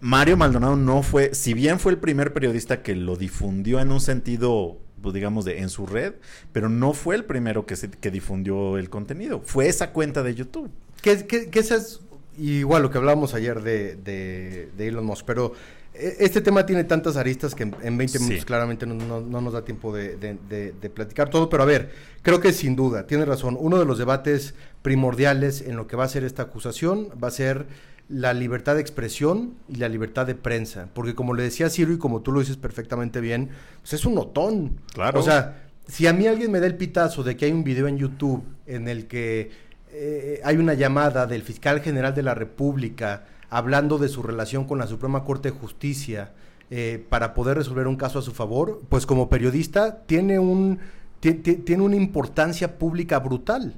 Mario 0.00 0.36
Maldonado 0.36 0.76
no 0.76 1.02
fue, 1.02 1.34
si 1.34 1.54
bien 1.54 1.78
fue 1.78 1.92
el 1.92 1.98
primer 1.98 2.32
periodista 2.32 2.82
que 2.82 2.96
lo 2.96 3.16
difundió 3.16 3.80
en 3.80 3.92
un 3.92 4.00
sentido, 4.00 4.78
pues 5.00 5.14
digamos, 5.14 5.44
de 5.44 5.60
en 5.60 5.68
su 5.68 5.86
red, 5.86 6.14
pero 6.52 6.68
no 6.68 6.92
fue 6.92 7.14
el 7.14 7.24
primero 7.24 7.66
que, 7.66 7.76
se, 7.76 7.90
que 7.90 8.10
difundió 8.10 8.78
el 8.78 8.90
contenido. 8.90 9.42
Fue 9.44 9.68
esa 9.68 9.92
cuenta 9.92 10.22
de 10.22 10.34
YouTube. 10.34 10.70
Que, 11.02 11.48
esa 11.52 11.76
es 11.76 12.00
igual 12.36 12.82
lo 12.82 12.90
que 12.90 12.98
hablábamos 12.98 13.34
ayer 13.34 13.62
de, 13.62 13.96
de, 13.96 14.70
de 14.76 14.88
Elon 14.88 15.04
Musk, 15.04 15.24
pero 15.24 15.52
este 15.94 16.40
tema 16.40 16.64
tiene 16.64 16.84
tantas 16.84 17.16
aristas 17.16 17.54
que 17.54 17.64
en, 17.64 17.76
en 17.82 17.96
20 17.98 18.18
Sí. 18.18 18.24
minutos 18.24 18.44
claramente 18.44 18.86
no, 18.86 18.94
no- 18.94 19.20
no 19.20 19.40
nos 19.40 19.52
da 19.52 19.64
tiempo 19.64 19.94
de, 19.94 20.16
de- 20.16 20.38
de- 20.48 20.72
de 20.72 20.90
platicar 20.90 21.28
todo, 21.28 21.48
pero 21.50 21.62
a 21.62 21.66
ver, 21.66 21.90
creo 22.22 22.40
que 22.40 22.52
sin 22.52 22.74
duda, 22.76 23.06
tiene 23.06 23.24
razón, 23.24 23.56
uno 23.60 23.78
de 23.78 23.84
los 23.84 23.98
debates 23.98 24.54
primordiales 24.82 25.60
en 25.62 25.76
lo 25.76 25.86
que 25.86 25.96
va 25.96 26.04
a 26.04 26.08
ser 26.08 26.24
esta 26.24 26.42
acusación 26.42 27.08
va 27.22 27.28
a 27.28 27.30
ser 27.30 27.66
la 28.08 28.34
libertad 28.34 28.74
de 28.74 28.80
expresión 28.80 29.54
y 29.68 29.76
la 29.76 29.88
libertad 29.88 30.26
de 30.26 30.34
prensa, 30.34 30.88
porque 30.92 31.14
como 31.14 31.34
le 31.34 31.42
decía 31.44 31.70
Ciro 31.70 31.92
y 31.92 31.98
como 31.98 32.20
tú 32.20 32.32
lo 32.32 32.40
dices 32.40 32.56
perfectamente 32.56 33.20
bien, 33.20 33.50
pues 33.80 33.94
es 33.94 34.04
un 34.04 34.14
notón. 34.14 34.78
Claro. 34.92 35.20
O 35.20 35.22
sea, 35.22 35.62
si 35.86 36.06
a 36.06 36.12
mí 36.12 36.26
alguien 36.26 36.50
me 36.50 36.60
da 36.60 36.66
el 36.66 36.76
pitazo 36.76 37.22
de 37.22 37.36
que 37.36 37.46
hay 37.46 37.52
un 37.52 37.64
video 37.64 37.86
en 37.88 37.96
YouTube 37.98 38.44
en 38.66 38.88
el 38.88 39.06
que 39.06 39.50
eh, 39.92 40.40
hay 40.44 40.56
una 40.56 40.74
llamada 40.74 41.26
del 41.26 41.42
fiscal 41.42 41.80
general 41.80 42.14
de 42.14 42.22
la 42.22 42.34
República 42.34 43.24
hablando 43.56 43.98
de 43.98 44.08
su 44.08 44.22
relación 44.22 44.64
con 44.64 44.78
la 44.78 44.86
Suprema 44.86 45.24
Corte 45.24 45.50
de 45.50 45.58
Justicia 45.58 46.32
eh, 46.70 47.04
para 47.08 47.34
poder 47.34 47.58
resolver 47.58 47.86
un 47.86 47.96
caso 47.96 48.18
a 48.18 48.22
su 48.22 48.32
favor, 48.32 48.80
pues 48.88 49.04
como 49.06 49.28
periodista 49.28 50.04
tiene 50.06 50.38
un 50.38 50.78
ti- 51.20 51.34
ti- 51.34 51.56
tiene 51.56 51.82
una 51.82 51.96
importancia 51.96 52.78
pública 52.78 53.18
brutal. 53.18 53.74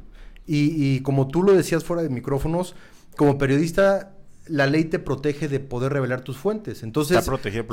Y, 0.47 0.71
y 0.97 1.01
como 1.01 1.27
tú 1.27 1.43
lo 1.43 1.53
decías 1.55 1.83
fuera 1.85 2.03
de 2.03 2.09
micrófonos, 2.09 2.77
como 3.17 3.37
periodista 3.37 4.11
la 4.47 4.67
ley 4.67 4.85
te 4.85 4.99
protege 4.99 5.49
de 5.49 5.59
poder 5.59 5.93
revelar 5.95 6.21
tus 6.21 6.37
fuentes. 6.37 6.83
Entonces, 6.83 7.17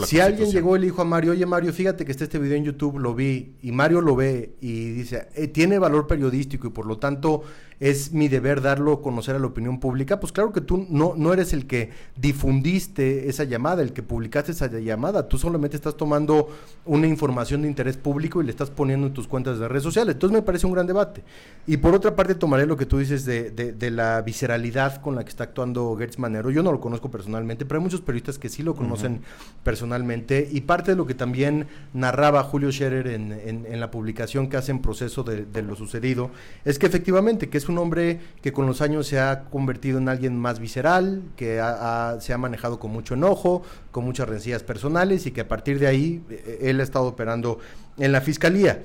si 0.07 0.15
alguien 0.21 0.45
llegó 0.55 0.77
y 0.77 0.79
le 0.79 0.85
dijo 0.85 1.01
a 1.01 1.05
Mario, 1.05 1.33
oye 1.33 1.45
Mario, 1.45 1.73
fíjate 1.73 2.05
que 2.05 2.11
está 2.13 2.23
este 2.23 2.39
video 2.39 2.55
en 2.57 2.63
YouTube, 2.63 2.97
lo 2.97 3.13
vi, 3.13 3.55
y 3.61 3.73
Mario 3.73 3.99
lo 3.99 4.15
ve 4.15 4.55
y 4.61 4.91
dice, 4.91 5.27
"Eh, 5.35 5.47
tiene 5.49 5.79
valor 5.79 6.07
periodístico 6.07 6.67
y 6.67 6.69
por 6.69 6.85
lo 6.85 6.97
tanto 6.97 7.43
es 7.81 8.13
mi 8.13 8.27
deber 8.29 8.61
darlo 8.61 8.93
a 8.93 9.01
conocer 9.01 9.35
a 9.35 9.39
la 9.39 9.47
opinión 9.47 9.79
pública, 9.79 10.19
pues 10.19 10.31
claro 10.31 10.53
que 10.53 10.61
tú 10.61 10.85
no, 10.89 11.15
no 11.17 11.33
eres 11.33 11.51
el 11.51 11.65
que 11.67 11.89
difundiste 12.15 13.27
esa 13.27 13.43
llamada, 13.43 13.81
el 13.81 13.91
que 13.91 14.03
publicaste 14.03 14.51
esa 14.51 14.67
llamada, 14.67 15.27
tú 15.27 15.37
solamente 15.37 15.75
estás 15.75 15.97
tomando 15.97 16.49
una 16.85 17.07
información 17.07 17.63
de 17.63 17.67
interés 17.67 17.97
público 17.97 18.41
y 18.41 18.45
le 18.45 18.51
estás 18.51 18.69
poniendo 18.69 19.07
en 19.07 19.13
tus 19.13 19.27
cuentas 19.27 19.59
de 19.59 19.67
redes 19.67 19.83
sociales. 19.83 20.13
Entonces 20.13 20.33
me 20.35 20.43
parece 20.43 20.65
un 20.67 20.73
gran 20.73 20.85
debate. 20.87 21.23
Y 21.67 21.77
por 21.77 21.93
otra 21.95 22.15
parte 22.15 22.35
tomaré 22.35 22.65
lo 22.65 22.77
que 22.77 22.85
tú 22.85 22.99
dices 22.99 23.25
de, 23.25 23.49
de- 23.51 23.71
de 23.73 23.91
la 23.91 24.21
visceralidad 24.21 25.01
con 25.01 25.15
la 25.15 25.23
que 25.23 25.29
está 25.29 25.45
actuando 25.45 25.95
Gertz 25.97 26.19
Manero. 26.19 26.51
Yo 26.51 26.61
no 26.63 26.71
lo 26.71 26.79
conozco 26.79 27.09
personalmente, 27.11 27.65
pero 27.65 27.79
hay 27.79 27.83
muchos 27.83 28.01
periodistas 28.01 28.37
que 28.37 28.49
sí 28.49 28.61
lo 28.63 28.75
conocen 28.75 29.21
personalmente. 29.63 30.47
Y 30.51 30.61
parte 30.61 30.91
de 30.91 30.97
lo 30.97 31.05
que 31.07 31.13
también 31.15 31.67
narraba 31.93 32.43
Julio 32.43 32.71
Scherer 32.71 33.07
en, 33.07 33.31
en- 33.31 33.65
en 33.67 33.79
la 33.79 33.89
publicación 33.91 34.49
que 34.49 34.57
hace 34.57 34.71
en 34.71 34.79
proceso 34.81 35.23
de, 35.23 35.45
de 35.45 35.61
lo 35.61 35.75
sucedido, 35.75 36.29
es 36.65 36.77
que 36.77 36.85
efectivamente 36.85 37.49
que 37.49 37.57
es 37.57 37.65
un 37.71 37.77
hombre 37.79 38.19
que 38.41 38.51
con 38.53 38.65
los 38.67 38.81
años 38.81 39.07
se 39.07 39.19
ha 39.19 39.45
convertido 39.49 39.97
en 39.97 40.09
alguien 40.09 40.37
más 40.37 40.59
visceral, 40.59 41.23
que 41.35 41.59
ha- 41.59 42.11
ha- 42.11 42.21
se 42.21 42.33
ha 42.33 42.37
manejado 42.37 42.79
con 42.79 42.91
mucho 42.91 43.13
enojo, 43.15 43.63
con 43.91 44.03
muchas 44.05 44.29
rencillas 44.29 44.63
personales 44.63 45.25
y 45.25 45.31
que 45.31 45.41
a 45.41 45.47
partir 45.47 45.79
de 45.79 45.87
ahí 45.87 46.23
eh, 46.29 46.59
él 46.63 46.79
ha 46.79 46.83
estado 46.83 47.05
operando 47.07 47.59
en 47.97 48.11
la 48.11 48.21
fiscalía. 48.21 48.83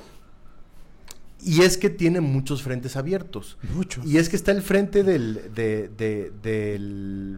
Y 1.42 1.62
es 1.62 1.76
que 1.76 1.90
tiene 1.90 2.20
muchos 2.20 2.62
frentes 2.62 2.96
abiertos. 2.96 3.58
Muchos. 3.74 4.04
Y 4.06 4.16
es 4.18 4.28
que 4.28 4.36
está 4.36 4.52
el 4.52 4.62
frente 4.62 5.02
del, 5.04 5.52
de, 5.54 6.78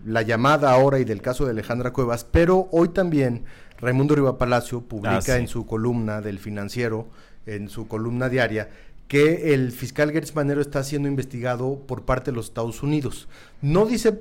la 0.06 0.22
llamada 0.22 0.70
ahora 0.72 0.98
y 0.98 1.04
del 1.04 1.20
caso 1.20 1.44
de 1.44 1.50
Alejandra 1.50 1.92
Cuevas, 1.92 2.24
pero 2.24 2.68
hoy 2.70 2.88
también 2.90 3.44
Raimundo 3.80 4.14
Riva 4.14 4.38
Palacio 4.38 4.80
publica 4.82 5.16
Ah, 5.18 5.20
sí. 5.22 5.32
en 5.32 5.48
su 5.48 5.66
columna 5.66 6.20
del 6.20 6.38
financiero, 6.38 7.08
en 7.46 7.68
su 7.68 7.86
columna 7.88 8.28
diaria, 8.28 8.68
que 9.08 9.54
el 9.54 9.72
fiscal 9.72 10.12
Gertz 10.12 10.34
Manero 10.34 10.60
está 10.60 10.84
siendo 10.84 11.08
investigado 11.08 11.82
por 11.86 12.04
parte 12.04 12.30
de 12.30 12.36
los 12.36 12.46
Estados 12.46 12.82
Unidos. 12.82 13.26
No 13.62 13.86
dice 13.86 14.20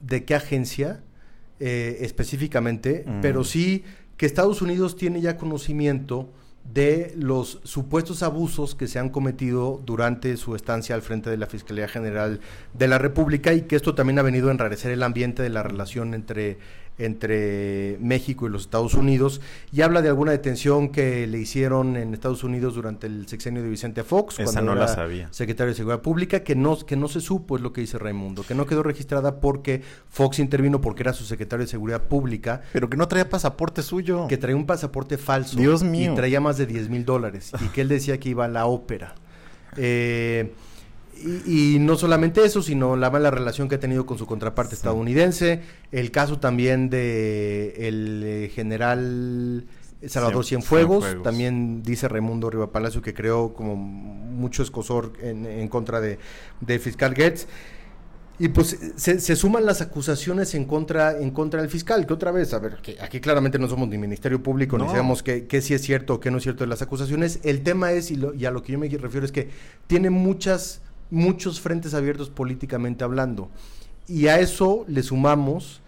de 0.00 0.24
qué 0.24 0.34
agencia 0.34 1.02
eh, 1.60 1.98
específicamente, 2.02 3.04
Mm. 3.04 3.20
pero 3.20 3.42
sí 3.42 3.82
que 4.16 4.26
Estados 4.26 4.62
Unidos 4.62 4.96
tiene 4.96 5.20
ya 5.20 5.36
conocimiento 5.36 6.30
de 6.72 7.14
los 7.16 7.60
supuestos 7.64 8.22
abusos 8.22 8.74
que 8.74 8.86
se 8.86 8.98
han 8.98 9.08
cometido 9.08 9.80
durante 9.84 10.36
su 10.36 10.54
estancia 10.54 10.94
al 10.94 11.02
frente 11.02 11.30
de 11.30 11.36
la 11.36 11.46
Fiscalía 11.46 11.88
General 11.88 12.40
de 12.74 12.88
la 12.88 12.98
República 12.98 13.54
y 13.54 13.62
que 13.62 13.74
esto 13.74 13.94
también 13.94 14.18
ha 14.18 14.22
venido 14.22 14.48
a 14.48 14.52
enrarecer 14.52 14.92
el 14.92 15.02
ambiente 15.02 15.42
de 15.42 15.48
la 15.48 15.62
relación 15.62 16.14
entre, 16.14 16.58
entre 16.98 17.96
México 18.00 18.46
y 18.46 18.50
los 18.50 18.62
Estados 18.62 18.94
Unidos 18.94 19.40
y 19.72 19.82
habla 19.82 20.02
de 20.02 20.08
alguna 20.08 20.32
detención 20.32 20.88
que 20.90 21.26
le 21.26 21.38
hicieron 21.38 21.96
en 21.96 22.12
Estados 22.12 22.44
Unidos 22.44 22.74
durante 22.74 23.06
el 23.06 23.26
sexenio 23.28 23.62
de 23.62 23.68
Vicente 23.68 24.02
Fox 24.02 24.34
Esa 24.40 24.44
cuando 24.52 24.62
no 24.62 24.74
la 24.74 24.84
era 24.84 24.94
sabía. 24.94 25.28
secretario 25.32 25.72
de 25.72 25.76
Seguridad 25.76 26.02
Pública 26.02 26.40
que 26.40 26.54
no, 26.56 26.76
que 26.78 26.96
no 26.96 27.08
se 27.08 27.20
supo, 27.20 27.56
es 27.56 27.62
lo 27.62 27.72
que 27.72 27.80
dice 27.80 27.98
Raimundo, 27.98 28.42
que 28.42 28.54
no 28.54 28.66
quedó 28.66 28.82
registrada 28.82 29.40
porque 29.40 29.82
Fox 30.08 30.38
intervino 30.40 30.80
porque 30.80 31.02
era 31.04 31.12
su 31.12 31.24
secretario 31.24 31.64
de 31.64 31.70
Seguridad 31.70 32.02
Pública 32.02 32.62
Pero 32.72 32.90
que 32.90 32.96
no 32.96 33.06
traía 33.08 33.28
pasaporte 33.28 33.82
suyo. 33.82 34.26
que 34.28 34.36
traía 34.36 34.56
un 34.56 34.66
pasaporte 34.66 35.18
falso 35.18 35.56
Dios 35.56 35.82
mío. 35.82 36.12
y 36.12 36.16
traía 36.16 36.40
más 36.40 36.58
de 36.58 36.66
10 36.66 36.88
mil 36.88 37.04
dólares 37.04 37.52
y 37.64 37.68
que 37.68 37.80
él 37.82 37.88
decía 37.88 38.18
que 38.18 38.30
iba 38.30 38.44
a 38.44 38.48
la 38.48 38.66
ópera. 38.66 39.14
Eh, 39.76 40.52
y, 41.46 41.74
y 41.74 41.78
no 41.78 41.96
solamente 41.96 42.44
eso, 42.44 42.62
sino 42.62 42.96
la 42.96 43.10
mala 43.10 43.30
relación 43.30 43.68
que 43.68 43.74
ha 43.76 43.80
tenido 43.80 44.06
con 44.06 44.18
su 44.18 44.26
contraparte 44.26 44.74
estadounidense, 44.74 45.60
el 45.92 46.10
caso 46.10 46.38
también 46.38 46.90
de 46.90 47.74
el 47.88 48.22
eh, 48.24 48.50
general 48.54 49.64
Salvador 50.06 50.44
Cien- 50.44 50.48
Cienfuegos, 50.60 51.04
Cienfuegos. 51.04 51.22
también 51.24 51.82
dice 51.82 52.06
Raimundo 52.08 52.50
Riva 52.50 52.70
Palacio 52.70 53.02
que 53.02 53.14
creó 53.14 53.52
como 53.54 53.74
mucho 53.76 54.62
escosor 54.62 55.12
en, 55.22 55.44
en 55.46 55.68
contra 55.68 56.00
de, 56.00 56.18
de 56.60 56.78
fiscal 56.78 57.14
Getz. 57.14 57.46
Y 58.40 58.50
pues 58.50 58.78
se, 58.94 59.18
se 59.18 59.34
suman 59.34 59.66
las 59.66 59.80
acusaciones 59.80 60.54
en 60.54 60.64
contra, 60.64 61.18
en 61.18 61.32
contra 61.32 61.60
del 61.60 61.68
fiscal, 61.68 62.06
que 62.06 62.12
otra 62.12 62.30
vez, 62.30 62.54
a 62.54 62.60
ver, 62.60 62.76
que 62.76 62.96
aquí 63.00 63.18
claramente 63.18 63.58
no 63.58 63.66
somos 63.66 63.88
ni 63.88 63.98
Ministerio 63.98 64.40
Público, 64.40 64.78
ni 64.78 64.84
No. 64.84 64.90
sabemos 64.90 65.24
qué 65.24 65.48
qué 65.48 65.60
sí 65.60 65.74
es 65.74 65.82
cierto 65.82 66.14
o 66.14 66.20
qué 66.20 66.30
no 66.30 66.36
es 66.36 66.44
cierto 66.44 66.62
de 66.62 66.68
las 66.68 66.80
acusaciones. 66.80 67.40
El 67.42 67.64
tema 67.64 67.90
es, 67.90 68.12
y, 68.12 68.16
lo- 68.16 68.32
y 68.34 68.44
a 68.46 68.52
lo 68.52 68.62
que 68.62 68.70
yo 68.74 68.78
me 68.78 68.88
refiero, 68.88 69.26
es 69.26 69.32
que 69.32 69.48
tiene 69.88 70.10
muchas, 70.10 70.82
muchos 71.10 71.60
frentes 71.60 71.94
abiertos 71.94 72.30
políticamente 72.30 73.04
hablando. 73.04 73.48
Y 74.06 74.26
a 74.28 74.38
eso 74.40 74.84
le 74.88 75.02
sumamos 75.02 75.80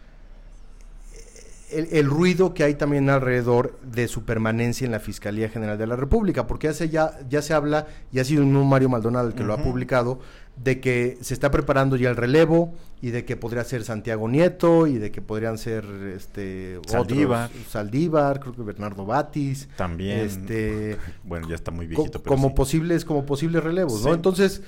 el, 1.70 1.88
el 1.92 2.06
ruido 2.06 2.52
que 2.52 2.64
hay 2.64 2.74
también 2.74 3.08
alrededor 3.10 3.78
de 3.82 4.08
su 4.08 4.24
permanencia 4.24 4.84
en 4.84 4.90
la 4.90 4.98
Fiscalía 5.00 5.48
General 5.48 5.78
de 5.78 5.86
la 5.86 5.94
República, 5.96 6.46
porque 6.46 6.68
hace 6.68 6.88
ya, 6.88 7.12
ya 7.28 7.42
se 7.42 7.54
habla, 7.54 7.86
y 8.12 8.18
ha 8.18 8.24
sido 8.24 8.42
un 8.42 8.68
Mario 8.68 8.88
Maldonado 8.88 9.28
el 9.28 9.34
que 9.34 9.44
lo 9.44 9.54
ha 9.54 9.62
publicado, 9.62 10.18
de 10.56 10.80
que 10.80 11.16
se 11.22 11.32
está 11.32 11.50
preparando 11.52 11.96
ya 11.96 12.10
el 12.10 12.16
relevo 12.16 12.74
y 13.00 13.10
de 13.10 13.24
que 13.24 13.36
podría 13.36 13.62
ser 13.64 13.84
Santiago 13.84 14.28
Nieto 14.28 14.86
y 14.88 14.98
de 14.98 15.10
que 15.12 15.22
podrían 15.22 15.56
ser 15.58 15.84
este 16.14 16.76
otros, 16.78 16.92
Saldívar. 16.92 17.50
Saldívar, 17.68 18.40
creo 18.40 18.54
que 18.54 18.62
Bernardo 18.62 19.06
Batis, 19.06 19.68
También. 19.76 20.18
este 20.18 20.98
Bueno, 21.24 21.48
ya 21.48 21.54
está 21.54 21.70
muy 21.70 21.86
co- 21.86 21.90
viejito, 22.02 22.20
pero 22.22 22.34
como 22.34 22.48
sí. 22.48 22.54
posibles 22.56 23.04
como 23.06 23.24
posibles 23.24 23.62
relevos, 23.62 24.00
Sí. 24.02 24.08
¿no? 24.08 24.12
Entonces, 24.14 24.60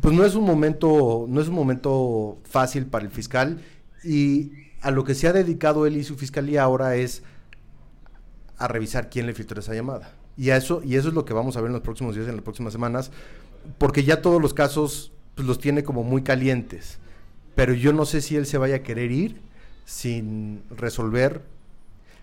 pues 0.00 0.14
no 0.14 0.24
es 0.24 0.34
un 0.34 0.44
momento 0.44 1.26
no 1.28 1.40
es 1.40 1.48
un 1.48 1.54
momento 1.54 2.38
fácil 2.44 2.86
para 2.86 3.04
el 3.04 3.10
fiscal 3.10 3.60
y 4.04 4.52
a 4.80 4.90
lo 4.90 5.04
que 5.04 5.14
se 5.14 5.28
ha 5.28 5.32
dedicado 5.32 5.86
él 5.86 5.96
y 5.96 6.04
su 6.04 6.16
fiscalía 6.16 6.62
ahora 6.62 6.96
es 6.96 7.22
a 8.56 8.68
revisar 8.68 9.10
quién 9.10 9.26
le 9.26 9.34
filtró 9.34 9.60
esa 9.60 9.74
llamada. 9.74 10.12
Y 10.36 10.50
a 10.50 10.56
eso 10.56 10.82
y 10.84 10.96
eso 10.96 11.08
es 11.08 11.14
lo 11.14 11.24
que 11.24 11.32
vamos 11.32 11.56
a 11.56 11.60
ver 11.60 11.68
en 11.68 11.74
los 11.74 11.82
próximos 11.82 12.14
días, 12.14 12.28
en 12.28 12.36
las 12.36 12.44
próximas 12.44 12.72
semanas, 12.72 13.10
porque 13.78 14.04
ya 14.04 14.22
todos 14.22 14.40
los 14.40 14.54
casos 14.54 15.12
pues, 15.34 15.46
los 15.46 15.58
tiene 15.58 15.82
como 15.82 16.04
muy 16.04 16.22
calientes. 16.22 16.98
Pero 17.54 17.74
yo 17.74 17.92
no 17.92 18.06
sé 18.06 18.20
si 18.20 18.36
él 18.36 18.46
se 18.46 18.58
vaya 18.58 18.76
a 18.76 18.82
querer 18.82 19.10
ir 19.10 19.40
sin 19.84 20.62
resolver 20.70 21.42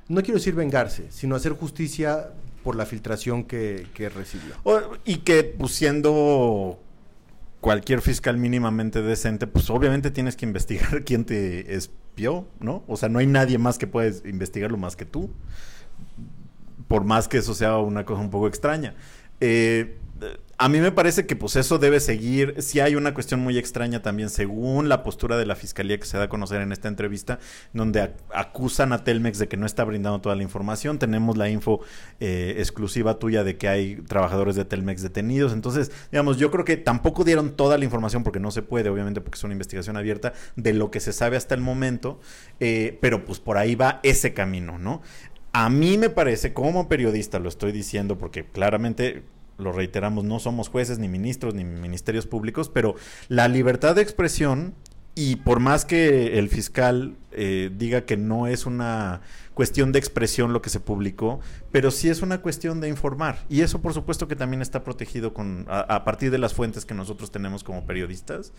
no 0.07 0.21
quiero 0.21 0.37
decir 0.37 0.53
vengarse, 0.53 1.07
sino 1.09 1.35
hacer 1.35 1.53
justicia 1.53 2.29
por 2.63 2.75
la 2.75 2.85
filtración 2.85 3.43
que, 3.43 3.87
recibió. 4.13 4.55
Y 5.03 5.17
que, 5.17 5.43
pues, 5.43 5.71
siendo 5.73 6.79
cualquier 7.65 8.01
fiscal 8.01 8.37
mínimamente 8.37 9.01
decente, 9.01 9.47
pues 9.47 9.71
obviamente 9.71 10.11
tienes 10.11 10.35
que 10.35 10.45
investigar 10.45 11.03
quién 11.03 11.25
te 11.25 11.73
espió, 11.73 12.47
¿no? 12.59 12.83
O 12.85 12.95
sea, 12.95 13.09
no 13.09 13.17
hay 13.17 13.25
nadie 13.25 13.57
más 13.57 13.79
que 13.79 13.87
puedes 13.87 14.23
investigarlo 14.23 14.77
más 14.77 14.95
que 14.95 15.03
tú. 15.03 15.31
Por 16.87 17.05
más 17.05 17.27
que 17.27 17.39
eso 17.39 17.55
sea 17.55 17.79
una 17.79 18.05
cosa 18.05 18.21
un 18.21 18.29
poco 18.29 18.47
extraña. 18.47 18.93
Eh, 19.41 19.97
a 20.57 20.69
mí 20.69 20.79
me 20.79 20.91
parece 20.91 21.25
que 21.25 21.35
pues 21.35 21.57
eso 21.57 21.77
debe 21.77 21.99
seguir. 21.99 22.55
Si 22.61 22.79
hay 22.79 22.95
una 22.95 23.13
cuestión 23.13 23.41
muy 23.41 23.57
extraña 23.57 24.01
también, 24.01 24.29
según 24.29 24.87
la 24.87 25.03
postura 25.03 25.35
de 25.37 25.45
la 25.45 25.55
fiscalía 25.55 25.99
que 25.99 26.05
se 26.05 26.17
da 26.17 26.23
a 26.23 26.29
conocer 26.29 26.61
en 26.61 26.71
esta 26.71 26.87
entrevista, 26.87 27.39
donde 27.73 28.01
ac- 28.01 28.13
acusan 28.33 28.93
a 28.93 29.03
Telmex 29.03 29.37
de 29.39 29.49
que 29.49 29.57
no 29.57 29.65
está 29.65 29.83
brindando 29.83 30.21
toda 30.21 30.35
la 30.35 30.43
información. 30.43 30.99
Tenemos 30.99 31.35
la 31.35 31.49
info 31.49 31.81
eh, 32.21 32.55
exclusiva 32.57 33.19
tuya 33.19 33.43
de 33.43 33.57
que 33.57 33.67
hay 33.67 33.95
trabajadores 34.07 34.55
de 34.55 34.63
Telmex 34.63 35.01
detenidos. 35.01 35.51
Entonces, 35.51 35.91
digamos, 36.11 36.37
yo 36.37 36.49
creo 36.51 36.63
que 36.63 36.77
tampoco 36.77 37.25
dieron 37.25 37.51
toda 37.57 37.77
la 37.77 37.83
información 37.83 38.23
porque 38.23 38.39
no 38.39 38.51
se 38.51 38.61
puede, 38.61 38.89
obviamente, 38.89 39.19
porque 39.19 39.37
es 39.37 39.43
una 39.43 39.53
investigación 39.53 39.97
abierta 39.97 40.31
de 40.55 40.73
lo 40.73 40.91
que 40.91 41.01
se 41.01 41.11
sabe 41.11 41.35
hasta 41.35 41.55
el 41.55 41.61
momento. 41.61 42.19
eh, 42.61 42.97
pero 43.01 43.25
pues 43.25 43.39
por 43.39 43.57
ahí 43.57 43.75
va 43.75 43.99
ese 44.03 44.33
camino, 44.33 44.77
¿no? 44.79 45.01
A 45.51 45.69
mí 45.69 45.97
me 45.97 46.09
parece, 46.09 46.53
como 46.53 46.89
periodista, 46.89 47.39
lo 47.39 47.47
estoy 47.49 47.71
diciendo 47.71 48.17
porque 48.17 48.45
claramente 48.45 49.23
lo 49.57 49.71
reiteramos, 49.71 50.23
no 50.25 50.39
somos 50.39 50.69
jueces, 50.69 50.99
ni 50.99 51.07
ministros, 51.07 51.53
ni 51.53 51.63
ministerios 51.63 52.27
públicos, 52.27 52.69
pero 52.69 52.95
la 53.29 53.47
libertad 53.47 53.95
de 53.95 54.01
expresión 54.01 54.75
Y 55.17 55.37
por 55.37 55.61
más 55.61 55.85
que 55.85 56.37
el 56.39 56.49
fiscal 56.49 57.15
eh, 57.31 57.71
diga 57.73 58.01
que 58.05 58.17
no 58.17 58.47
es 58.47 58.65
una 58.65 59.21
cuestión 59.53 59.93
de 59.93 59.99
expresión 59.99 60.51
lo 60.51 60.61
que 60.61 60.69
se 60.69 60.81
publicó, 60.81 61.39
pero 61.71 61.89
sí 61.89 62.09
es 62.09 62.21
una 62.21 62.41
cuestión 62.41 62.81
de 62.81 62.89
informar. 62.89 63.45
Y 63.47 63.61
eso 63.61 63.81
por 63.81 63.93
supuesto 63.93 64.27
que 64.27 64.35
también 64.35 64.61
está 64.61 64.83
protegido 64.83 65.33
con, 65.33 65.65
a, 65.69 66.03
partir 66.03 66.31
de 66.31 66.37
las 66.37 66.53
fuentes 66.53 66.83
que 66.85 66.93
nosotros 66.93 67.31
tenemos 67.31 67.63
como 67.63 67.85
periodistas. 67.85 68.51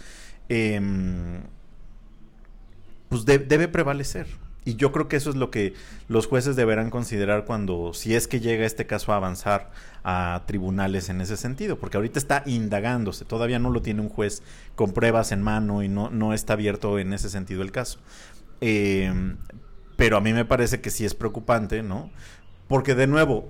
Em, 0.48 1.42
pues 3.08 3.24
de- 3.24 3.38
debe 3.38 3.68
prevalecer. 3.68 4.26
Y 4.66 4.74
yo 4.74 4.90
creo 4.90 5.06
que 5.06 5.14
eso 5.14 5.30
es 5.30 5.36
lo 5.36 5.52
que 5.52 5.74
los 6.08 6.26
jueces 6.26 6.56
deberán 6.56 6.90
considerar 6.90 7.44
cuando, 7.44 7.94
si 7.94 8.16
es 8.16 8.26
que 8.26 8.40
llega 8.40 8.66
este 8.66 8.84
caso 8.84 9.12
a 9.12 9.16
avanzar 9.16 9.70
a 10.02 10.42
tribunales 10.46 11.08
en 11.08 11.20
ese 11.20 11.36
sentido, 11.36 11.78
porque 11.78 11.98
ahorita 11.98 12.18
está 12.18 12.42
indagándose, 12.46 13.24
todavía 13.24 13.60
no 13.60 13.70
lo 13.70 13.80
tiene 13.80 14.00
un 14.00 14.08
juez 14.08 14.42
con 14.74 14.92
pruebas 14.92 15.30
en 15.30 15.40
mano 15.40 15.84
y 15.84 15.88
no, 15.88 16.10
no 16.10 16.34
está 16.34 16.54
abierto 16.54 16.98
en 16.98 17.12
ese 17.12 17.30
sentido 17.30 17.62
el 17.62 17.70
caso. 17.70 18.00
Eh, 18.60 19.36
pero 19.96 20.16
a 20.16 20.20
mí 20.20 20.32
me 20.32 20.44
parece 20.44 20.80
que 20.80 20.90
sí 20.90 21.04
es 21.04 21.14
preocupante, 21.14 21.84
¿no? 21.84 22.10
Porque 22.66 22.96
de 22.96 23.06
nuevo, 23.06 23.48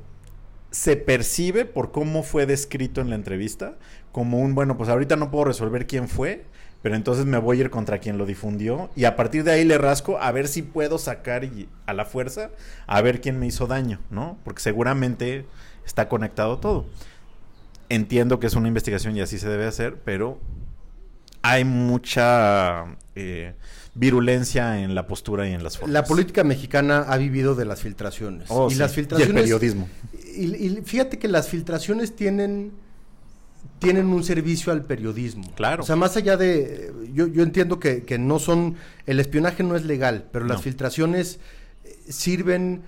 se 0.70 0.96
percibe 0.96 1.64
por 1.64 1.92
cómo 1.92 2.24
fue 2.24 2.44
descrito 2.44 3.00
en 3.00 3.08
la 3.08 3.16
entrevista 3.16 3.78
como 4.12 4.40
un, 4.40 4.54
bueno, 4.54 4.76
pues 4.76 4.90
ahorita 4.90 5.16
no 5.16 5.30
puedo 5.30 5.46
resolver 5.46 5.86
quién 5.86 6.08
fue, 6.08 6.44
pero 6.82 6.94
entonces 6.94 7.24
me 7.26 7.38
voy 7.38 7.58
a 7.58 7.60
ir 7.62 7.70
contra 7.70 7.98
quien 7.98 8.16
lo 8.18 8.26
difundió 8.26 8.90
y 8.94 9.04
a 9.04 9.16
partir 9.16 9.42
de 9.44 9.52
ahí 9.52 9.64
le 9.64 9.76
rasco 9.78 10.18
a 10.18 10.30
ver 10.32 10.46
si 10.48 10.62
puedo 10.62 10.98
sacar 10.98 11.44
y- 11.44 11.68
a 11.86 11.92
la 11.94 12.04
fuerza 12.04 12.50
a 12.86 13.00
ver 13.02 13.20
quién 13.20 13.38
me 13.38 13.46
hizo 13.46 13.66
daño, 13.66 13.98
¿no? 14.10 14.38
Porque 14.44 14.62
seguramente 14.62 15.44
está 15.84 16.08
conectado 16.08 16.58
todo. 16.58 16.86
Entiendo 17.88 18.40
que 18.40 18.46
es 18.48 18.54
una 18.54 18.68
investigación 18.68 19.16
y 19.16 19.20
así 19.20 19.38
se 19.38 19.48
debe 19.48 19.66
hacer, 19.66 19.96
pero 20.04 20.38
hay 21.42 21.64
mucha 21.64 22.84
eh, 23.14 23.54
virulencia 23.94 24.80
en 24.82 24.94
la 24.96 25.06
postura 25.06 25.48
y 25.48 25.52
en 25.52 25.62
las 25.62 25.78
formas. 25.78 25.92
La 25.92 26.04
política 26.04 26.42
mexicana 26.42 27.04
ha 27.08 27.16
vivido 27.16 27.54
de 27.54 27.64
las 27.64 27.80
filtraciones. 27.82 28.46
Oh, 28.50 28.66
y 28.68 28.72
sí. 28.74 28.78
las 28.78 28.90
Y 28.90 28.92
el 28.92 28.94
filtraciones. 28.96 29.42
periodismo. 29.42 29.88
Y, 30.36 30.54
y 30.66 30.82
fíjate 30.84 31.18
que 31.18 31.28
las 31.28 31.48
filtraciones 31.48 32.16
tienen, 32.16 32.72
tienen 33.78 34.06
un 34.06 34.24
servicio 34.24 34.72
al 34.72 34.82
periodismo. 34.82 35.50
Claro. 35.54 35.82
O 35.82 35.86
sea, 35.86 35.96
más 35.96 36.16
allá 36.16 36.36
de. 36.36 36.92
Yo, 37.12 37.26
yo 37.26 37.42
entiendo 37.42 37.78
que, 37.78 38.02
que 38.04 38.18
no 38.18 38.38
son. 38.38 38.76
El 39.06 39.20
espionaje 39.20 39.62
no 39.62 39.76
es 39.76 39.84
legal, 39.84 40.26
pero 40.32 40.46
las 40.46 40.62
filtraciones 40.62 41.38
eh, 41.84 41.96
sirven 42.08 42.82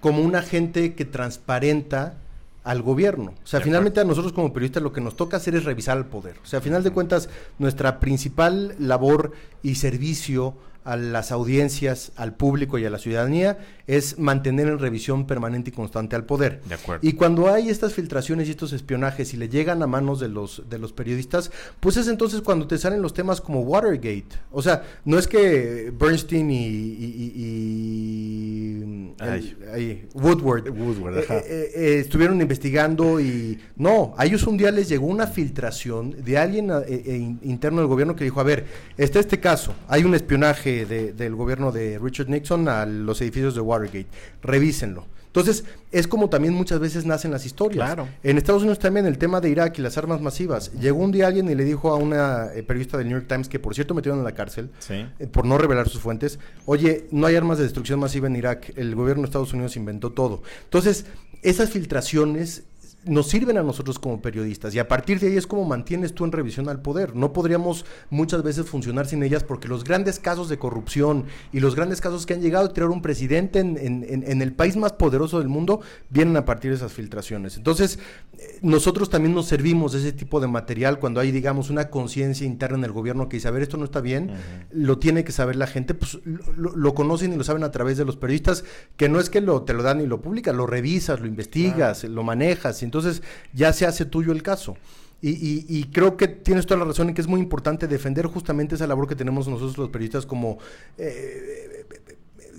como 0.00 0.22
un 0.22 0.34
agente 0.34 0.94
que 0.94 1.04
transparenta 1.04 2.16
al 2.64 2.82
gobierno. 2.82 3.34
O 3.42 3.46
sea, 3.46 3.60
De 3.60 3.64
finalmente 3.64 4.00
a 4.00 4.04
nosotros 4.04 4.32
como 4.32 4.52
periodistas 4.52 4.82
lo 4.82 4.92
que 4.92 5.00
nos 5.00 5.16
toca 5.16 5.36
hacer 5.36 5.54
es 5.54 5.64
revisar 5.64 5.96
al 5.96 6.06
poder. 6.06 6.36
O 6.42 6.46
sea, 6.46 6.58
a 6.58 6.62
final 6.62 6.82
de 6.82 6.90
cuentas, 6.90 7.28
nuestra 7.58 8.00
principal 8.00 8.74
labor 8.78 9.32
y 9.62 9.76
servicio 9.76 10.54
a 10.84 10.96
las 10.96 11.30
audiencias, 11.32 12.12
al 12.16 12.34
público 12.34 12.78
y 12.78 12.84
a 12.84 12.90
la 12.90 12.98
ciudadanía 12.98 13.58
es 13.86 14.18
mantener 14.18 14.68
en 14.68 14.78
revisión 14.78 15.26
permanente 15.26 15.70
y 15.70 15.72
constante 15.72 16.14
al 16.16 16.24
poder. 16.24 16.60
De 16.68 16.74
acuerdo. 16.76 17.06
Y 17.06 17.14
cuando 17.14 17.52
hay 17.52 17.68
estas 17.70 17.92
filtraciones 17.92 18.46
y 18.48 18.52
estos 18.52 18.72
espionajes 18.72 19.34
y 19.34 19.36
le 19.36 19.48
llegan 19.48 19.82
a 19.82 19.86
manos 19.88 20.20
de 20.20 20.28
los, 20.28 20.62
de 20.70 20.78
los 20.78 20.92
periodistas, 20.92 21.50
pues 21.80 21.96
es 21.96 22.06
entonces 22.08 22.40
cuando 22.40 22.66
te 22.68 22.78
salen 22.78 23.02
los 23.02 23.12
temas 23.14 23.40
como 23.40 23.60
Watergate. 23.62 24.24
O 24.52 24.62
sea, 24.62 24.84
no 25.04 25.18
es 25.18 25.26
que 25.26 25.92
Bernstein 25.98 26.50
y, 26.50 26.66
y- 26.66 27.32
y- 27.34 28.20
y- 28.24 29.14
Ay. 29.18 29.56
el- 29.60 29.68
ay, 29.74 30.08
Woodward, 30.14 30.70
Woodward, 30.70 31.18
eh, 31.18 31.24
eh, 31.30 31.70
eh, 31.74 31.98
estuvieron 32.00 32.40
investigando 32.40 33.20
y 33.20 33.58
no, 33.76 34.14
a 34.16 34.24
ellos 34.24 34.46
un 34.46 34.56
día 34.56 34.70
les 34.70 34.88
llegó 34.88 35.06
una 35.06 35.26
filtración 35.26 36.14
de 36.24 36.38
alguien 36.38 36.70
in- 36.88 37.38
interno 37.42 37.78
del 37.80 37.88
gobierno 37.88 38.14
que 38.16 38.24
dijo, 38.24 38.40
a 38.40 38.44
ver, 38.44 38.66
está 38.96 39.18
este 39.18 39.40
caso, 39.40 39.74
hay 39.88 40.04
un 40.04 40.14
espionaje 40.14 40.79
de- 40.86 41.12
del 41.12 41.34
gobierno 41.34 41.72
de 41.72 41.98
Richard 41.98 42.28
Nixon 42.28 42.68
a 42.68 42.86
los 42.86 43.20
edificios 43.20 43.54
de 43.54 43.60
Watergate, 43.60 44.06
revísenlo. 44.42 45.06
Entonces, 45.26 45.64
es 45.92 46.08
como 46.08 46.28
también 46.28 46.54
muchas 46.54 46.80
veces 46.80 47.06
nacen 47.06 47.30
las 47.30 47.46
historias. 47.46 47.84
Claro. 47.86 48.08
En 48.24 48.36
Estados 48.36 48.62
Unidos 48.62 48.80
también 48.80 49.06
el 49.06 49.16
tema 49.16 49.40
de 49.40 49.48
Irak 49.48 49.78
y 49.78 49.82
las 49.82 49.96
armas 49.96 50.20
masivas. 50.20 50.72
Llegó 50.72 50.98
un 50.98 51.12
día 51.12 51.28
alguien 51.28 51.48
y 51.48 51.54
le 51.54 51.62
dijo 51.64 51.90
a 51.90 51.96
una 51.96 52.48
eh, 52.52 52.64
periodista 52.64 52.98
del 52.98 53.06
New 53.08 53.16
York 53.16 53.28
Times, 53.28 53.48
que 53.48 53.60
por 53.60 53.72
cierto 53.76 53.94
metieron 53.94 54.18
en 54.18 54.24
la 54.24 54.32
cárcel, 54.34 54.70
Sí. 54.80 54.94
eh, 55.20 55.26
por 55.28 55.44
no 55.46 55.56
revelar 55.56 55.88
sus 55.88 56.00
fuentes, 56.00 56.40
oye, 56.66 57.06
no 57.12 57.28
hay 57.28 57.36
armas 57.36 57.58
de 57.58 57.64
destrucción 57.64 58.00
masiva 58.00 58.26
en 58.26 58.34
Irak, 58.34 58.72
el 58.74 58.96
gobierno 58.96 59.22
de 59.22 59.26
Estados 59.26 59.52
Unidos 59.52 59.76
inventó 59.76 60.10
todo. 60.10 60.42
Entonces, 60.64 61.06
esas 61.42 61.70
filtraciones 61.70 62.64
nos 63.06 63.28
sirven 63.28 63.56
a 63.56 63.62
nosotros 63.62 63.98
como 63.98 64.20
periodistas 64.20 64.74
y 64.74 64.78
a 64.78 64.86
partir 64.86 65.18
de 65.20 65.28
ahí 65.28 65.36
es 65.36 65.46
como 65.46 65.64
mantienes 65.64 66.14
tú 66.14 66.24
en 66.26 66.32
revisión 66.32 66.68
al 66.68 66.82
poder. 66.82 67.16
No 67.16 67.32
podríamos 67.32 67.86
muchas 68.10 68.42
veces 68.42 68.66
funcionar 68.66 69.06
sin 69.06 69.22
ellas 69.22 69.42
porque 69.42 69.68
los 69.68 69.84
grandes 69.84 70.18
casos 70.18 70.48
de 70.50 70.58
corrupción 70.58 71.24
y 71.52 71.60
los 71.60 71.74
grandes 71.76 72.00
casos 72.00 72.26
que 72.26 72.34
han 72.34 72.42
llegado 72.42 72.66
a 72.66 72.72
tirar 72.74 72.90
un 72.90 73.00
presidente 73.00 73.58
en, 73.60 73.78
en- 73.78 74.04
en- 74.08 74.24
en 74.30 74.42
el 74.42 74.52
país 74.52 74.76
más 74.76 74.92
poderoso 74.92 75.38
del 75.38 75.48
mundo 75.48 75.80
vienen 76.10 76.36
a 76.36 76.44
partir 76.44 76.70
de 76.72 76.76
esas 76.76 76.92
filtraciones. 76.92 77.56
Entonces, 77.56 77.98
eh, 78.38 78.58
nosotros 78.60 79.08
también 79.08 79.34
nos 79.34 79.46
servimos 79.46 79.92
de 79.92 80.00
ese 80.00 80.12
tipo 80.12 80.38
de 80.40 80.48
material 80.48 80.98
cuando 80.98 81.20
hay, 81.20 81.30
digamos, 81.32 81.70
una 81.70 81.88
conciencia 81.88 82.46
interna 82.46 82.76
en 82.78 82.84
el 82.84 82.92
gobierno 82.92 83.28
que 83.28 83.38
dice, 83.38 83.48
a 83.48 83.50
ver, 83.50 83.62
esto 83.62 83.78
no 83.78 83.84
está 83.86 84.00
bien, 84.02 84.32
lo 84.72 84.98
tiene 84.98 85.24
que 85.24 85.32
saber 85.32 85.56
la 85.56 85.66
gente, 85.66 85.94
pues 85.94 86.18
lo, 86.56 86.94
conocen 86.94 87.32
y 87.32 87.36
lo 87.36 87.44
saben 87.44 87.64
a 87.64 87.70
través 87.70 87.96
de 87.96 88.04
los 88.04 88.16
periodistas, 88.16 88.64
que 88.96 89.08
no 89.08 89.20
es 89.20 89.30
que 89.30 89.40
lo, 89.40 89.62
te 89.62 89.72
lo 89.72 89.82
dan 89.82 90.00
y 90.02 90.06
lo 90.06 90.20
publicas, 90.20 90.54
lo 90.54 90.66
revisas, 90.66 91.18
lo 91.20 91.26
investigas, 91.26 92.04
lo 92.04 92.22
manejas, 92.22 92.82
y 92.82 92.89
entonces 92.90 93.22
ya 93.54 93.72
se 93.72 93.86
hace 93.86 94.04
tuyo 94.04 94.32
el 94.32 94.42
caso. 94.42 94.76
Y, 95.22 95.30
y- 95.30 95.66
y 95.68 95.84
creo 95.92 96.16
que 96.16 96.28
tienes 96.28 96.64
toda 96.66 96.80
la 96.80 96.86
razón 96.86 97.08
en 97.08 97.14
que 97.14 97.20
es 97.20 97.26
muy 97.28 97.40
importante 97.40 97.86
defender 97.86 98.26
justamente 98.26 98.74
esa 98.74 98.86
labor 98.86 99.06
que 99.06 99.14
tenemos 99.14 99.46
nosotros 99.48 99.76
los 99.78 99.90
periodistas 99.90 100.24
como 100.26 100.58
eh, 100.96 101.84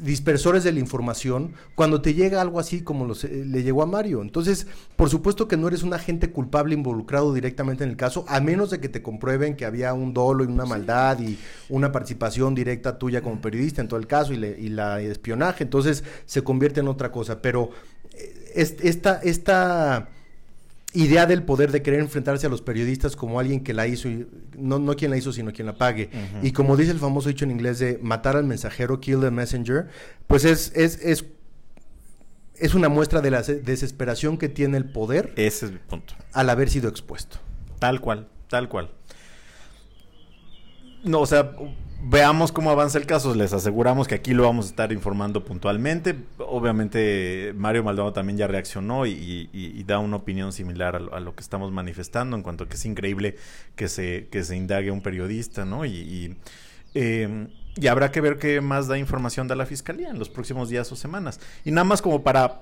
dispersores 0.03 0.63
de 0.63 0.71
la 0.71 0.79
información 0.79 1.53
cuando 1.75 2.01
te 2.01 2.13
llega 2.13 2.41
algo 2.41 2.59
así 2.59 2.81
como 2.81 3.05
los, 3.05 3.23
eh, 3.23 3.43
le 3.45 3.61
llegó 3.63 3.83
a 3.83 3.85
Mario. 3.85 4.21
Entonces, 4.21 4.67
por 4.95 5.09
supuesto 5.09 5.47
que 5.47 5.57
no 5.57 5.67
eres 5.67 5.83
un 5.83 5.93
agente 5.93 6.31
culpable 6.31 6.73
involucrado 6.73 7.33
directamente 7.33 7.83
en 7.83 7.89
el 7.91 7.97
caso, 7.97 8.25
a 8.27 8.39
menos 8.41 8.69
de 8.71 8.79
que 8.79 8.89
te 8.89 9.01
comprueben 9.01 9.55
que 9.55 9.65
había 9.65 9.93
un 9.93 10.13
dolo 10.13 10.43
y 10.43 10.47
una 10.47 10.65
maldad 10.65 11.19
y 11.19 11.37
una 11.69 11.91
participación 11.91 12.55
directa 12.55 12.97
tuya 12.97 13.21
como 13.21 13.41
periodista 13.41 13.81
en 13.81 13.87
todo 13.87 13.99
el 13.99 14.07
caso 14.07 14.33
y, 14.33 14.37
le- 14.37 14.59
y 14.59 14.69
la 14.69 15.01
espionaje. 15.01 15.63
Entonces, 15.63 16.03
se 16.25 16.43
convierte 16.43 16.79
en 16.79 16.87
otra 16.87 17.11
cosa. 17.11 17.41
Pero 17.41 17.69
eh, 18.13 18.51
es- 18.55 18.75
esta, 18.81 19.19
esta 19.23 20.09
idea 20.93 21.25
del 21.25 21.43
poder 21.43 21.71
de 21.71 21.81
querer 21.81 21.99
enfrentarse 22.01 22.45
a 22.47 22.49
los 22.49 22.61
periodistas 22.61 23.15
como 23.15 23.39
alguien 23.39 23.63
que 23.63 23.73
la 23.73 23.87
hizo, 23.87 24.09
y 24.09 24.27
no, 24.57 24.77
no 24.79 24.95
quien 24.95 25.11
la 25.11 25.17
hizo, 25.17 25.31
sino 25.31 25.51
quien 25.53 25.65
la 25.67 25.77
pague. 25.77 26.09
Y 26.41 26.51
como 26.51 26.75
dice 26.77 26.91
el 26.91 26.99
famoso 26.99 27.29
dicho 27.29 27.45
en 27.45 27.51
inglés 27.51 27.79
de 27.79 27.97
matar 28.01 28.35
al 28.35 28.43
mensajero, 28.45 28.99
kill 28.99 29.21
the 29.21 29.31
messenger, 29.31 29.87
pues 30.27 30.43
es, 30.45 30.71
es, 30.75 30.99
es, 31.01 31.25
es 32.55 32.73
una 32.75 32.89
muestra 32.89 33.21
de 33.21 33.31
la 33.31 33.43
se- 33.43 33.59
desesperación 33.61 34.37
que 34.37 34.49
tiene 34.49 34.77
el 34.77 34.85
poder 34.85 35.33
Ese 35.35 35.67
es 35.67 35.71
mi 35.71 35.77
punto. 35.79 36.13
al 36.33 36.49
haber 36.49 36.69
sido 36.69 36.89
expuesto. 36.89 37.37
Tal 37.79 38.01
cual, 38.01 38.27
tal 38.49 38.69
cual. 38.69 38.91
No, 41.03 41.21
o 41.21 41.25
sea, 41.25 41.55
veamos 42.03 42.51
cómo 42.51 42.69
avanza 42.71 42.97
el 42.97 43.05
caso. 43.05 43.33
Les 43.35 43.53
aseguramos 43.53 44.07
que 44.07 44.15
aquí 44.15 44.33
lo 44.33 44.43
vamos 44.43 44.67
a 44.67 44.69
estar 44.69 44.91
informando 44.91 45.43
puntualmente. 45.43 46.15
Obviamente, 46.37 47.53
Mario 47.55 47.83
Maldonado 47.83 48.13
también 48.13 48.37
ya 48.37 48.47
reaccionó 48.47 49.05
y, 49.05 49.11
y- 49.11 49.49
y 49.53 49.83
da 49.83 49.99
una 49.99 50.17
opinión 50.17 50.53
similar 50.53 50.95
a 50.95 50.99
lo, 50.99 51.15
a 51.15 51.19
lo 51.19 51.35
que 51.35 51.41
estamos 51.41 51.71
manifestando 51.71 52.35
en 52.35 52.43
cuanto 52.43 52.63
a 52.65 52.69
que 52.69 52.75
es 52.75 52.85
increíble 52.85 53.35
que 53.75 53.87
se, 53.87 54.27
que 54.31 54.43
se 54.43 54.55
indague 54.55 54.91
un 54.91 55.01
periodista, 55.01 55.65
¿no? 55.65 55.85
Y, 55.85 56.37
y, 56.93 57.17
y 57.75 57.87
habrá 57.87 58.11
que 58.11 58.21
ver 58.21 58.37
qué 58.37 58.61
más 58.61 58.87
da 58.87 58.97
información 58.97 59.47
de 59.47 59.55
la 59.55 59.65
fiscalía 59.65 60.09
en 60.09 60.19
los 60.19 60.29
próximos 60.29 60.69
días 60.69 60.91
o 60.91 60.95
semanas. 60.95 61.39
Y 61.65 61.71
nada 61.71 61.85
más 61.85 62.01
como 62.01 62.21
para 62.23 62.61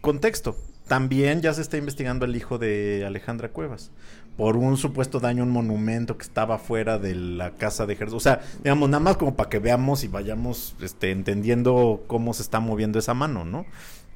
contexto. 0.00 0.56
También 0.88 1.40
ya 1.40 1.54
se 1.54 1.62
está 1.62 1.76
investigando 1.76 2.24
al 2.24 2.34
hijo 2.34 2.58
de 2.58 3.04
Alejandra 3.06 3.50
Cuevas 3.50 3.92
por 4.36 4.56
un 4.56 4.76
supuesto 4.76 5.20
daño 5.20 5.42
a 5.42 5.46
un 5.46 5.52
monumento 5.52 6.16
que 6.16 6.22
estaba 6.22 6.58
fuera 6.58 6.98
de 6.98 7.14
la 7.14 7.52
casa 7.52 7.86
de 7.86 7.92
ejército. 7.92 8.16
O 8.16 8.20
sea, 8.20 8.40
digamos, 8.62 8.88
nada 8.88 9.02
más 9.02 9.16
como 9.16 9.36
para 9.36 9.50
que 9.50 9.58
veamos 9.58 10.02
y 10.04 10.08
vayamos 10.08 10.74
este, 10.80 11.10
entendiendo 11.10 12.04
cómo 12.06 12.32
se 12.32 12.42
está 12.42 12.60
moviendo 12.60 12.98
esa 12.98 13.14
mano, 13.14 13.44
¿no? 13.44 13.66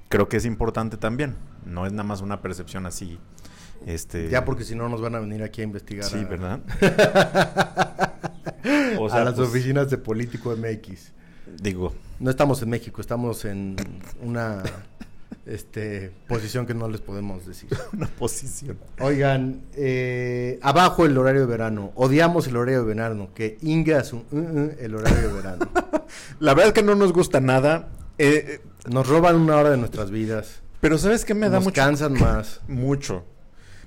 Creo 0.09 0.29
que 0.29 0.37
es 0.39 0.47
importante 0.47 0.97
también. 0.97 1.37
No 1.67 1.87
es 1.87 1.93
nada 1.93 2.05
más 2.05 2.21
una 2.21 2.41
percepción 2.41 2.87
así. 2.87 3.19
Este, 3.87 4.31
Ya 4.31 4.45
porque 4.45 4.65
si 4.65 4.75
no 4.75 4.89
nos 4.89 5.01
van 5.01 5.15
a 5.15 5.21
venir 5.21 5.43
aquí 5.43 5.61
a 5.61 5.65
investigar 5.65 6.07
Sí, 6.07 6.19
a, 6.19 6.25
¿verdad? 6.25 6.61
a 9.11 9.25
las 9.25 9.35
pues, 9.35 9.49
oficinas 9.49 9.91
de 9.91 9.99
Político 9.99 10.57
MX. 10.57 11.13
Digo, 11.61 11.93
No 12.19 12.31
estamos 12.31 12.63
en 12.63 12.71
México, 12.71 13.01
estamos 13.01 13.45
en 13.45 13.77
una 14.23 14.63
este, 15.47 16.11
posición 16.29 16.67
que 16.67 16.75
no 16.75 16.89
les 16.89 17.01
podemos 17.01 17.47
decir. 17.47 17.69
una 17.93 18.07
posición. 18.07 18.79
Oigan, 19.01 19.63
eh, 19.75 20.59
abajo 20.63 21.05
el 21.07 21.17
horario 21.19 21.43
de 21.43 21.47
verano. 21.47 21.93
Odiamos 21.95 22.47
el 22.47 22.57
horario 22.57 22.81
de 22.81 22.87
verano. 22.87 23.31
Que 23.35 23.59
inga 23.63 24.03
su, 24.05 24.17
uh, 24.19 24.25
uh, 24.33 24.71
el 24.79 24.95
horario 24.95 25.29
de 25.29 25.35
verano. 25.35 25.69
La 26.41 26.55
verdad 26.55 26.69
es 26.69 26.73
que 26.75 26.83
no 26.83 26.95
nos 26.95 27.13
gusta 27.13 27.41
nada. 27.41 27.89
eh, 28.19 28.61
Nos 28.89 29.07
roban 29.09 29.37
una 29.37 29.57
hora 29.57 29.71
de 29.71 29.77
nuestras 29.77 30.11
vidas. 30.11 30.63
pero 30.81 30.99
¿sabes 30.99 31.25
qué 31.25 31.35
me 31.35 31.49
da 31.49 31.57
Nos 31.57 31.65
mucho 31.65 31.75
cansan 31.83 32.13
más. 32.21 32.61
Mucho. 32.69 33.25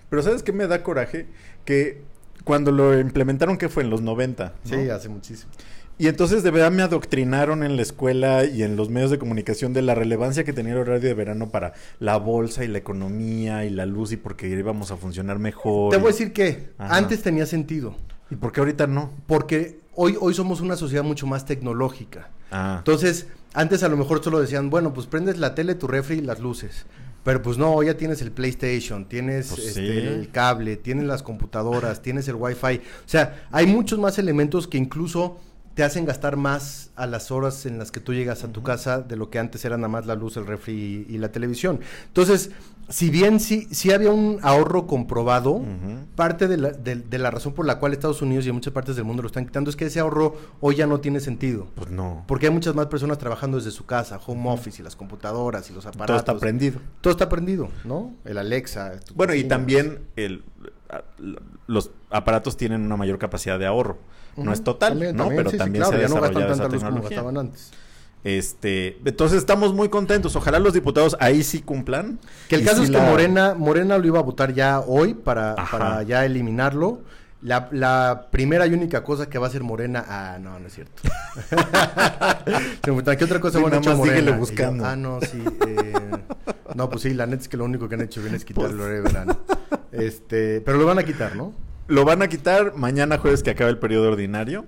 Pero 0.10 0.22
¿sabes 0.24 0.44
qué 0.44 0.54
me 0.54 0.68
da 0.68 0.84
coraje? 0.84 1.28
Que 1.66 2.02
cuando 2.44 2.72
lo 2.72 2.98
implementaron, 2.98 3.58
que 3.58 3.68
fue 3.68 3.84
en 3.84 3.90
los 3.90 4.02
90. 4.02 4.54
¿no? 4.64 4.70
Sí, 4.70 4.90
hace 4.90 5.10
muchísimo. 5.10 5.52
Y 6.00 6.08
entonces 6.08 6.44
de 6.44 6.52
verdad 6.52 6.72
me 6.72 6.84
adoctrinaron 6.84 7.64
en 7.64 7.76
la 7.76 7.82
escuela 7.82 8.46
y 8.46 8.62
en 8.62 8.76
los 8.76 8.90
medios 8.90 9.10
de 9.10 9.18
comunicación 9.18 9.74
de 9.74 9.82
la 9.82 9.96
relevancia 9.96 10.44
que 10.44 10.54
tenía 10.54 10.74
el 10.74 10.80
horario 10.80 11.02
de 11.08 11.14
verano 11.16 11.50
para 11.50 11.74
la 12.00 12.18
bolsa 12.18 12.64
y 12.64 12.68
la 12.68 12.78
economía 12.78 13.66
y 13.66 13.72
la 13.72 13.88
luz 13.88 14.12
y 14.12 14.18
porque 14.18 14.48
íbamos 14.48 14.92
a 14.92 14.98
funcionar 14.98 15.40
mejor. 15.40 15.92
Te 15.92 15.98
voy 15.98 16.10
a 16.10 16.12
decir 16.12 16.34
que 16.34 16.70
Ajá. 16.78 16.98
antes 16.98 17.24
tenía 17.24 17.48
sentido. 17.48 17.96
¿Y 18.30 18.36
por 18.36 18.52
qué 18.52 18.60
ahorita 18.60 18.86
no? 18.86 19.12
Porque 19.26 19.80
hoy, 19.96 20.16
hoy 20.20 20.34
somos 20.36 20.62
una 20.62 20.76
sociedad 20.76 21.04
mucho 21.04 21.26
más 21.26 21.46
tecnológica. 21.46 22.30
Ah. 22.52 22.76
Entonces, 22.78 23.28
antes 23.54 23.82
a 23.82 23.88
lo 23.90 23.98
mejor 23.98 24.24
solo 24.24 24.40
decían, 24.40 24.70
bueno, 24.70 24.94
pues 24.94 25.08
prendes 25.08 25.40
la 25.40 25.56
tele, 25.56 25.74
tu 25.74 25.88
refri 25.88 26.18
y 26.18 26.22
las 26.22 26.40
luces. 26.40 26.86
Pero 27.24 27.42
pues 27.42 27.58
no, 27.58 27.74
hoy 27.74 27.88
ya 27.88 27.98
tienes 27.98 28.22
el 28.22 28.32
PlayStation, 28.32 29.10
tienes 29.10 29.48
Pues 29.50 29.68
este, 29.68 29.82
sí. 29.82 30.08
el 30.08 30.30
cable, 30.32 30.78
tienes 30.78 31.06
las 31.06 31.24
computadoras, 31.24 32.02
tienes 32.02 32.28
el 32.28 32.36
Wi-Fi. 32.36 32.78
O 32.78 33.08
sea, 33.08 33.48
hay 33.52 33.66
muchos 33.66 34.00
más 34.00 34.18
elementos 34.20 34.68
que 34.68 34.78
incluso 34.78 35.40
te 35.78 35.84
hacen 35.84 36.06
gastar 36.06 36.38
más 36.38 36.90
a 36.96 37.06
las 37.06 37.30
horas 37.30 37.68
en 37.68 37.78
las 37.78 37.92
que 37.92 38.00
tú 38.00 38.12
llegas 38.12 38.44
a 38.44 38.48
tu 38.52 38.64
casa 38.64 39.00
de 39.00 39.16
lo 39.16 39.30
que 39.30 39.38
antes 39.38 39.64
era 39.64 39.78
nada 39.78 39.90
más 39.90 40.08
la 40.08 40.16
luz, 40.16 40.36
el 40.36 40.48
refri 40.48 41.06
y, 41.08 41.14
y 41.14 41.20
la 41.20 41.32
televisión. 41.32 41.82
Entonces, 42.08 42.50
si 42.90 43.12
bien 43.12 43.40
sí, 43.40 43.68
sí 43.70 43.92
había 43.92 44.10
un 44.10 44.40
ahorro 44.42 44.88
comprobado, 44.88 45.62
parte 46.16 46.48
de 46.48 46.58
la, 46.58 46.72
de- 46.72 46.96
de 46.96 47.18
la 47.20 47.30
razón 47.30 47.54
por 47.54 47.68
la 47.68 47.78
cual 47.78 47.94
Estados 47.94 48.24
Unidos 48.24 48.46
y 48.48 48.50
en 48.50 48.56
muchas 48.56 48.74
partes 48.74 48.96
del 48.96 49.06
mundo 49.06 49.22
lo 49.22 49.28
están 49.28 49.46
quitando 49.46 49.70
es 49.70 49.76
que 49.76 49.86
ese 49.86 50.00
ahorro 50.00 50.36
hoy 50.62 50.78
ya 50.78 50.88
no 50.88 51.00
tiene 51.00 51.20
sentido. 51.20 51.68
Pues 51.76 51.92
no. 51.92 52.24
Porque 52.28 52.48
hay 52.48 52.52
muchas 52.54 52.74
más 52.74 52.88
personas 52.88 53.20
trabajando 53.20 53.58
desde 53.58 53.70
su 53.70 53.86
casa, 53.86 54.20
home 54.26 54.50
office 54.50 54.82
y 54.82 54.84
las 54.84 54.96
computadoras 54.96 55.70
y 55.70 55.74
los 55.74 55.86
aparatos. 55.86 56.08
Todo 56.08 56.18
está 56.18 56.40
prendido. 56.40 56.80
Todo 57.02 57.12
está 57.12 57.30
prendido, 57.30 57.70
¿no? 57.86 58.16
El 58.26 58.40
Alexa. 58.40 58.94
Bueno, 59.14 59.36
y 59.36 59.44
también 59.44 60.00
el, 60.16 60.44
los 61.68 61.92
aparatos 62.10 62.58
tienen 62.58 62.82
una 62.82 62.96
mayor 62.98 63.20
capacidad 63.20 63.60
de 63.60 63.68
ahorro. 63.68 64.00
No 64.46 64.54
es 64.54 64.64
total, 64.64 64.90
También, 64.94 65.16
¿no? 65.16 65.24
también, 65.24 65.38
Pero 65.40 65.50
sí, 65.50 65.56
sí, 65.56 65.58
también 65.60 65.84
claro, 65.84 65.98
se 65.98 66.06
ha 66.06 66.08
ya 66.08 66.14
no 66.16 66.22
gastan 66.22 66.48
tanta 66.48 66.68
luz 66.70 66.84
como 66.84 67.02
gastaban 67.02 67.38
antes. 67.38 67.72
Este, 68.24 68.98
entonces 69.06 69.38
estamos 69.38 69.74
muy 69.74 69.90
contentos. 69.90 70.36
Ojalá 70.36 70.60
los 70.60 70.74
diputados 70.74 71.16
ahí 71.20 71.44
sí 71.44 71.62
cumplan. 71.62 72.20
Que 72.50 72.56
el 72.56 72.62
Y 72.62 72.66
caso 72.66 72.84
es 72.84 72.90
que 72.92 72.98
Morena, 72.98 73.54
Morena 73.58 73.98
lo 73.98 74.06
iba 74.08 74.20
a 74.20 74.24
votar 74.24 74.54
ya 74.54 74.80
hoy 74.82 75.14
para, 75.14 75.54
Ajá. 75.54 75.78
para 75.78 76.04
ya 76.04 76.26
eliminarlo. 76.26 77.02
La, 77.42 77.70
la 77.72 78.28
primera 78.32 78.66
y 78.66 78.74
única 78.74 79.04
cosa 79.04 79.30
que 79.30 79.38
va 79.38 79.46
a 79.46 79.50
hacer 79.50 79.62
Morena, 79.64 80.04
ah, 80.10 80.40
no, 80.42 80.60
no 80.60 80.68
es 80.68 80.74
cierto. 80.74 81.04
Se 81.50 81.56
me 81.56 82.78
preguntan, 82.82 83.16
¿Qué 83.16 83.24
otra 83.26 83.40
cosa 83.40 83.60
Sí, 83.60 83.64
van 83.64 83.74
a 83.88 83.96
Morena? 83.96 84.32
Yo, 84.32 84.38
buscando. 84.38 84.86
ah, 84.86 84.96
no, 84.96 85.20
sí. 85.22 85.44
eh, 85.68 85.94
no, 86.74 86.90
pues 86.90 87.04
sí, 87.04 87.14
la 87.14 87.28
neta 87.28 87.44
es 87.44 87.48
que 87.48 87.56
lo 87.58 87.66
único 87.66 87.88
que 87.88 87.96
han 87.96 88.02
hecho 88.02 88.22
bien 88.22 88.34
es 88.36 88.44
quitar 88.44 88.64
Pues- 88.66 88.72
el 88.74 88.80
de 88.80 89.02
verano. 89.02 89.38
Este, 89.92 90.62
pero 90.62 90.78
lo 90.80 90.86
van 90.86 91.00
a 91.00 91.04
quitar, 91.04 91.36
¿no? 91.36 91.54
Lo 91.88 92.06
van 92.06 92.22
a 92.22 92.28
quitar 92.28 92.76
mañana 92.76 93.18
jueves 93.18 93.44
que 93.44 93.50
acabe 93.52 93.70
el 93.72 93.80
periodo 93.80 94.12
ordinario. 94.12 94.66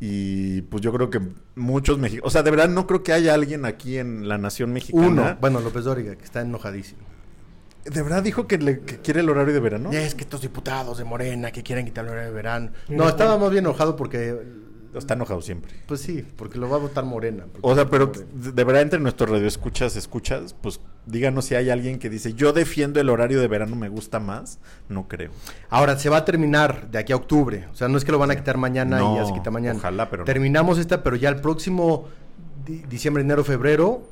Y 0.00 0.62
pues 0.62 0.82
yo 0.82 0.92
creo 0.92 1.10
que 1.10 1.20
muchos 1.54 1.96
mexicanos... 1.98 2.26
O 2.26 2.30
sea, 2.30 2.42
de 2.42 2.50
verdad 2.50 2.68
no 2.68 2.88
creo 2.88 3.04
que 3.04 3.12
haya 3.12 3.34
alguien 3.34 3.64
aquí 3.64 3.98
en 3.98 4.26
la 4.28 4.36
nación 4.36 4.72
mexicana... 4.72 5.06
Uno, 5.06 5.36
bueno, 5.40 5.60
López 5.60 5.84
Dóriga, 5.84 6.16
que 6.16 6.24
está 6.24 6.40
enojadísimo. 6.40 7.02
¿De 7.84 8.02
verdad 8.02 8.22
dijo 8.22 8.48
que, 8.48 8.58
le- 8.58 8.80
que 8.80 8.98
quiere 8.98 9.20
el 9.20 9.30
horario 9.30 9.54
de 9.54 9.60
verano? 9.60 9.92
Es 9.92 10.14
que 10.16 10.22
estos 10.22 10.40
diputados 10.40 10.98
de 10.98 11.04
Morena 11.04 11.52
que 11.52 11.62
quieren 11.62 11.84
quitar 11.84 12.04
el 12.04 12.10
horario 12.10 12.30
de 12.30 12.34
verano. 12.34 12.70
No, 12.88 13.08
estaba 13.08 13.38
más 13.38 13.50
bien 13.52 13.64
enojado 13.64 13.94
porque, 13.94 14.36
Está 14.94 15.14
enojado 15.14 15.40
siempre. 15.40 15.72
pues 15.86 16.00
sí, 16.00 16.24
porque 16.36 16.58
lo 16.58 16.68
va 16.68 16.76
a 16.76 16.80
votar 16.80 17.04
Morena. 17.04 17.44
O 17.62 17.74
sea, 17.74 17.88
pero 17.88 18.08
Morena. 18.08 18.26
de 18.34 18.64
verdad 18.64 18.82
entre 18.82 19.00
nuestros 19.00 19.30
radioescuchas, 19.30 19.96
escuchas, 19.96 20.54
pues 20.60 20.80
díganos 21.06 21.46
si 21.46 21.54
hay 21.54 21.70
alguien 21.70 21.98
que 21.98 22.10
dice, 22.10 22.34
yo 22.34 22.52
defiendo 22.52 23.00
el 23.00 23.08
horario 23.08 23.40
de 23.40 23.48
verano, 23.48 23.74
me 23.74 23.88
gusta 23.88 24.20
más. 24.20 24.58
No 24.88 25.08
creo. 25.08 25.30
Ahora, 25.70 25.98
se 25.98 26.08
va 26.10 26.18
a 26.18 26.24
terminar 26.24 26.90
de 26.90 26.98
aquí 26.98 27.12
a 27.12 27.16
octubre. 27.16 27.66
O 27.72 27.74
sea, 27.74 27.88
no 27.88 27.96
es 27.96 28.04
que 28.04 28.12
lo 28.12 28.18
van 28.18 28.30
a 28.30 28.36
quitar 28.36 28.58
mañana 28.58 28.98
No, 28.98 29.14
y 29.14 29.16
ya 29.18 29.24
se 29.26 29.32
quita 29.32 29.50
mañana. 29.50 29.78
ojalá, 29.78 30.10
pero 30.10 30.22
no. 30.22 30.26
Terminamos 30.26 30.78
esta, 30.78 31.02
pero 31.02 31.16
ya 31.16 31.30
el 31.30 31.40
próximo 31.40 32.08
di- 32.66 32.82
diciembre, 32.88 33.22
enero, 33.22 33.44
febrero, 33.44 34.02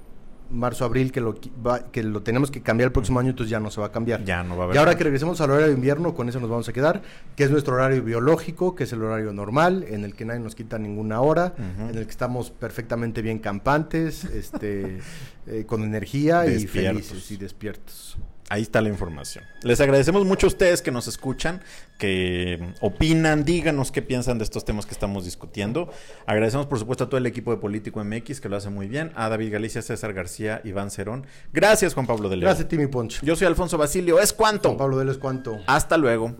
marzo, 0.50 0.84
abril, 0.84 1.12
que 1.12 1.20
lo, 1.20 1.34
va- 1.66 1.90
que 1.90 2.02
lo 2.02 2.22
tenemos 2.22 2.50
que 2.50 2.60
cambiar 2.62 2.88
el 2.88 2.92
próximo 2.92 3.20
año, 3.20 3.30
entonces 3.30 3.50
ya 3.50 3.60
no 3.60 3.70
se 3.70 3.80
va 3.80 3.88
a 3.88 3.92
cambiar. 3.92 4.24
Ya 4.24 4.42
no 4.42 4.56
va 4.56 4.62
a 4.62 4.64
haber 4.64 4.76
Y 4.76 4.78
ahora 4.78 4.96
que 4.96 5.04
regresemos 5.04 5.40
al 5.40 5.50
horario 5.50 5.68
de 5.68 5.74
invierno, 5.74 6.14
con 6.14 6.28
eso 6.28 6.40
nos 6.40 6.50
vamos 6.50 6.68
a 6.68 6.72
quedar, 6.72 7.02
que 7.36 7.44
es 7.44 7.50
nuestro 7.50 7.74
horario 7.74 8.02
biológico, 8.02 8.74
que 8.74 8.84
es 8.84 8.92
el 8.92 9.02
horario 9.02 9.32
normal, 9.32 9.84
en 9.88 10.04
el 10.04 10.14
que 10.14 10.24
nadie 10.24 10.40
nos 10.40 10.54
quita 10.54 10.78
ninguna 10.78 11.20
hora, 11.20 11.54
en 11.90 11.96
el 11.98 12.04
que 12.04 12.10
estamos 12.10 12.50
perfectamente 12.50 13.22
bien 13.22 13.38
campantes, 13.38 14.24
este, 14.24 14.98
eh, 15.46 15.64
con 15.66 15.82
energía 15.84 16.46
y 16.46 16.50
felices 16.94 17.30
y 17.30 17.36
despiertos. 17.36 18.16
Ahí 18.50 18.62
está 18.62 18.80
la 18.80 18.88
información. 18.88 19.44
Les 19.62 19.80
agradecemos 19.80 20.26
mucho 20.26 20.46
a 20.46 20.48
ustedes 20.48 20.82
que 20.82 20.90
nos 20.90 21.06
escuchan, 21.06 21.62
que 21.98 22.74
opinan, 22.80 23.44
díganos 23.44 23.92
qué 23.92 24.02
piensan 24.02 24.38
de 24.38 24.44
estos 24.44 24.64
temas 24.64 24.86
que 24.86 24.92
estamos 24.92 25.24
discutiendo. 25.24 25.88
Agradecemos, 26.26 26.66
por 26.66 26.80
supuesto, 26.80 27.04
a 27.04 27.08
todo 27.08 27.18
el 27.18 27.26
equipo 27.26 27.52
de 27.52 27.58
Político 27.58 28.02
MX 28.02 28.40
que 28.40 28.48
lo 28.48 28.56
hace 28.56 28.68
muy 28.68 28.88
bien, 28.88 29.12
a 29.14 29.28
David 29.28 29.52
Galicia, 29.52 29.82
César 29.82 30.12
García, 30.14 30.62
Iván 30.64 30.90
Cerón. 30.90 31.28
Gracias, 31.52 31.94
Juan 31.94 32.08
Pablo 32.08 32.28
de 32.28 32.38
León. 32.38 32.48
Gracias, 32.48 32.66
Timmy 32.66 32.88
Poncho. 32.88 33.20
Yo 33.24 33.36
soy 33.36 33.46
Alfonso 33.46 33.78
Basilio. 33.78 34.18
¿Es 34.18 34.32
cuánto? 34.32 34.70
Juan 34.70 34.78
Pablo 34.78 34.98
Deles, 34.98 35.18
¿cuánto? 35.18 35.60
Hasta 35.68 35.96
luego. 35.96 36.34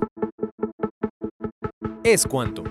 Es 2.03 2.27
cuanto. 2.27 2.65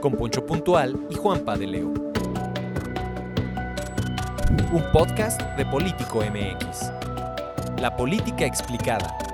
Con 0.00 0.12
Poncho 0.12 0.46
Puntual 0.46 1.08
y 1.10 1.16
Juanpa 1.16 1.58
de 1.58 1.66
Leo. 1.66 2.03
Un 4.72 4.82
podcast 4.92 5.40
de 5.56 5.64
Político 5.66 6.20
MX. 6.20 6.92
La 7.80 7.96
política 7.96 8.46
explicada. 8.46 9.33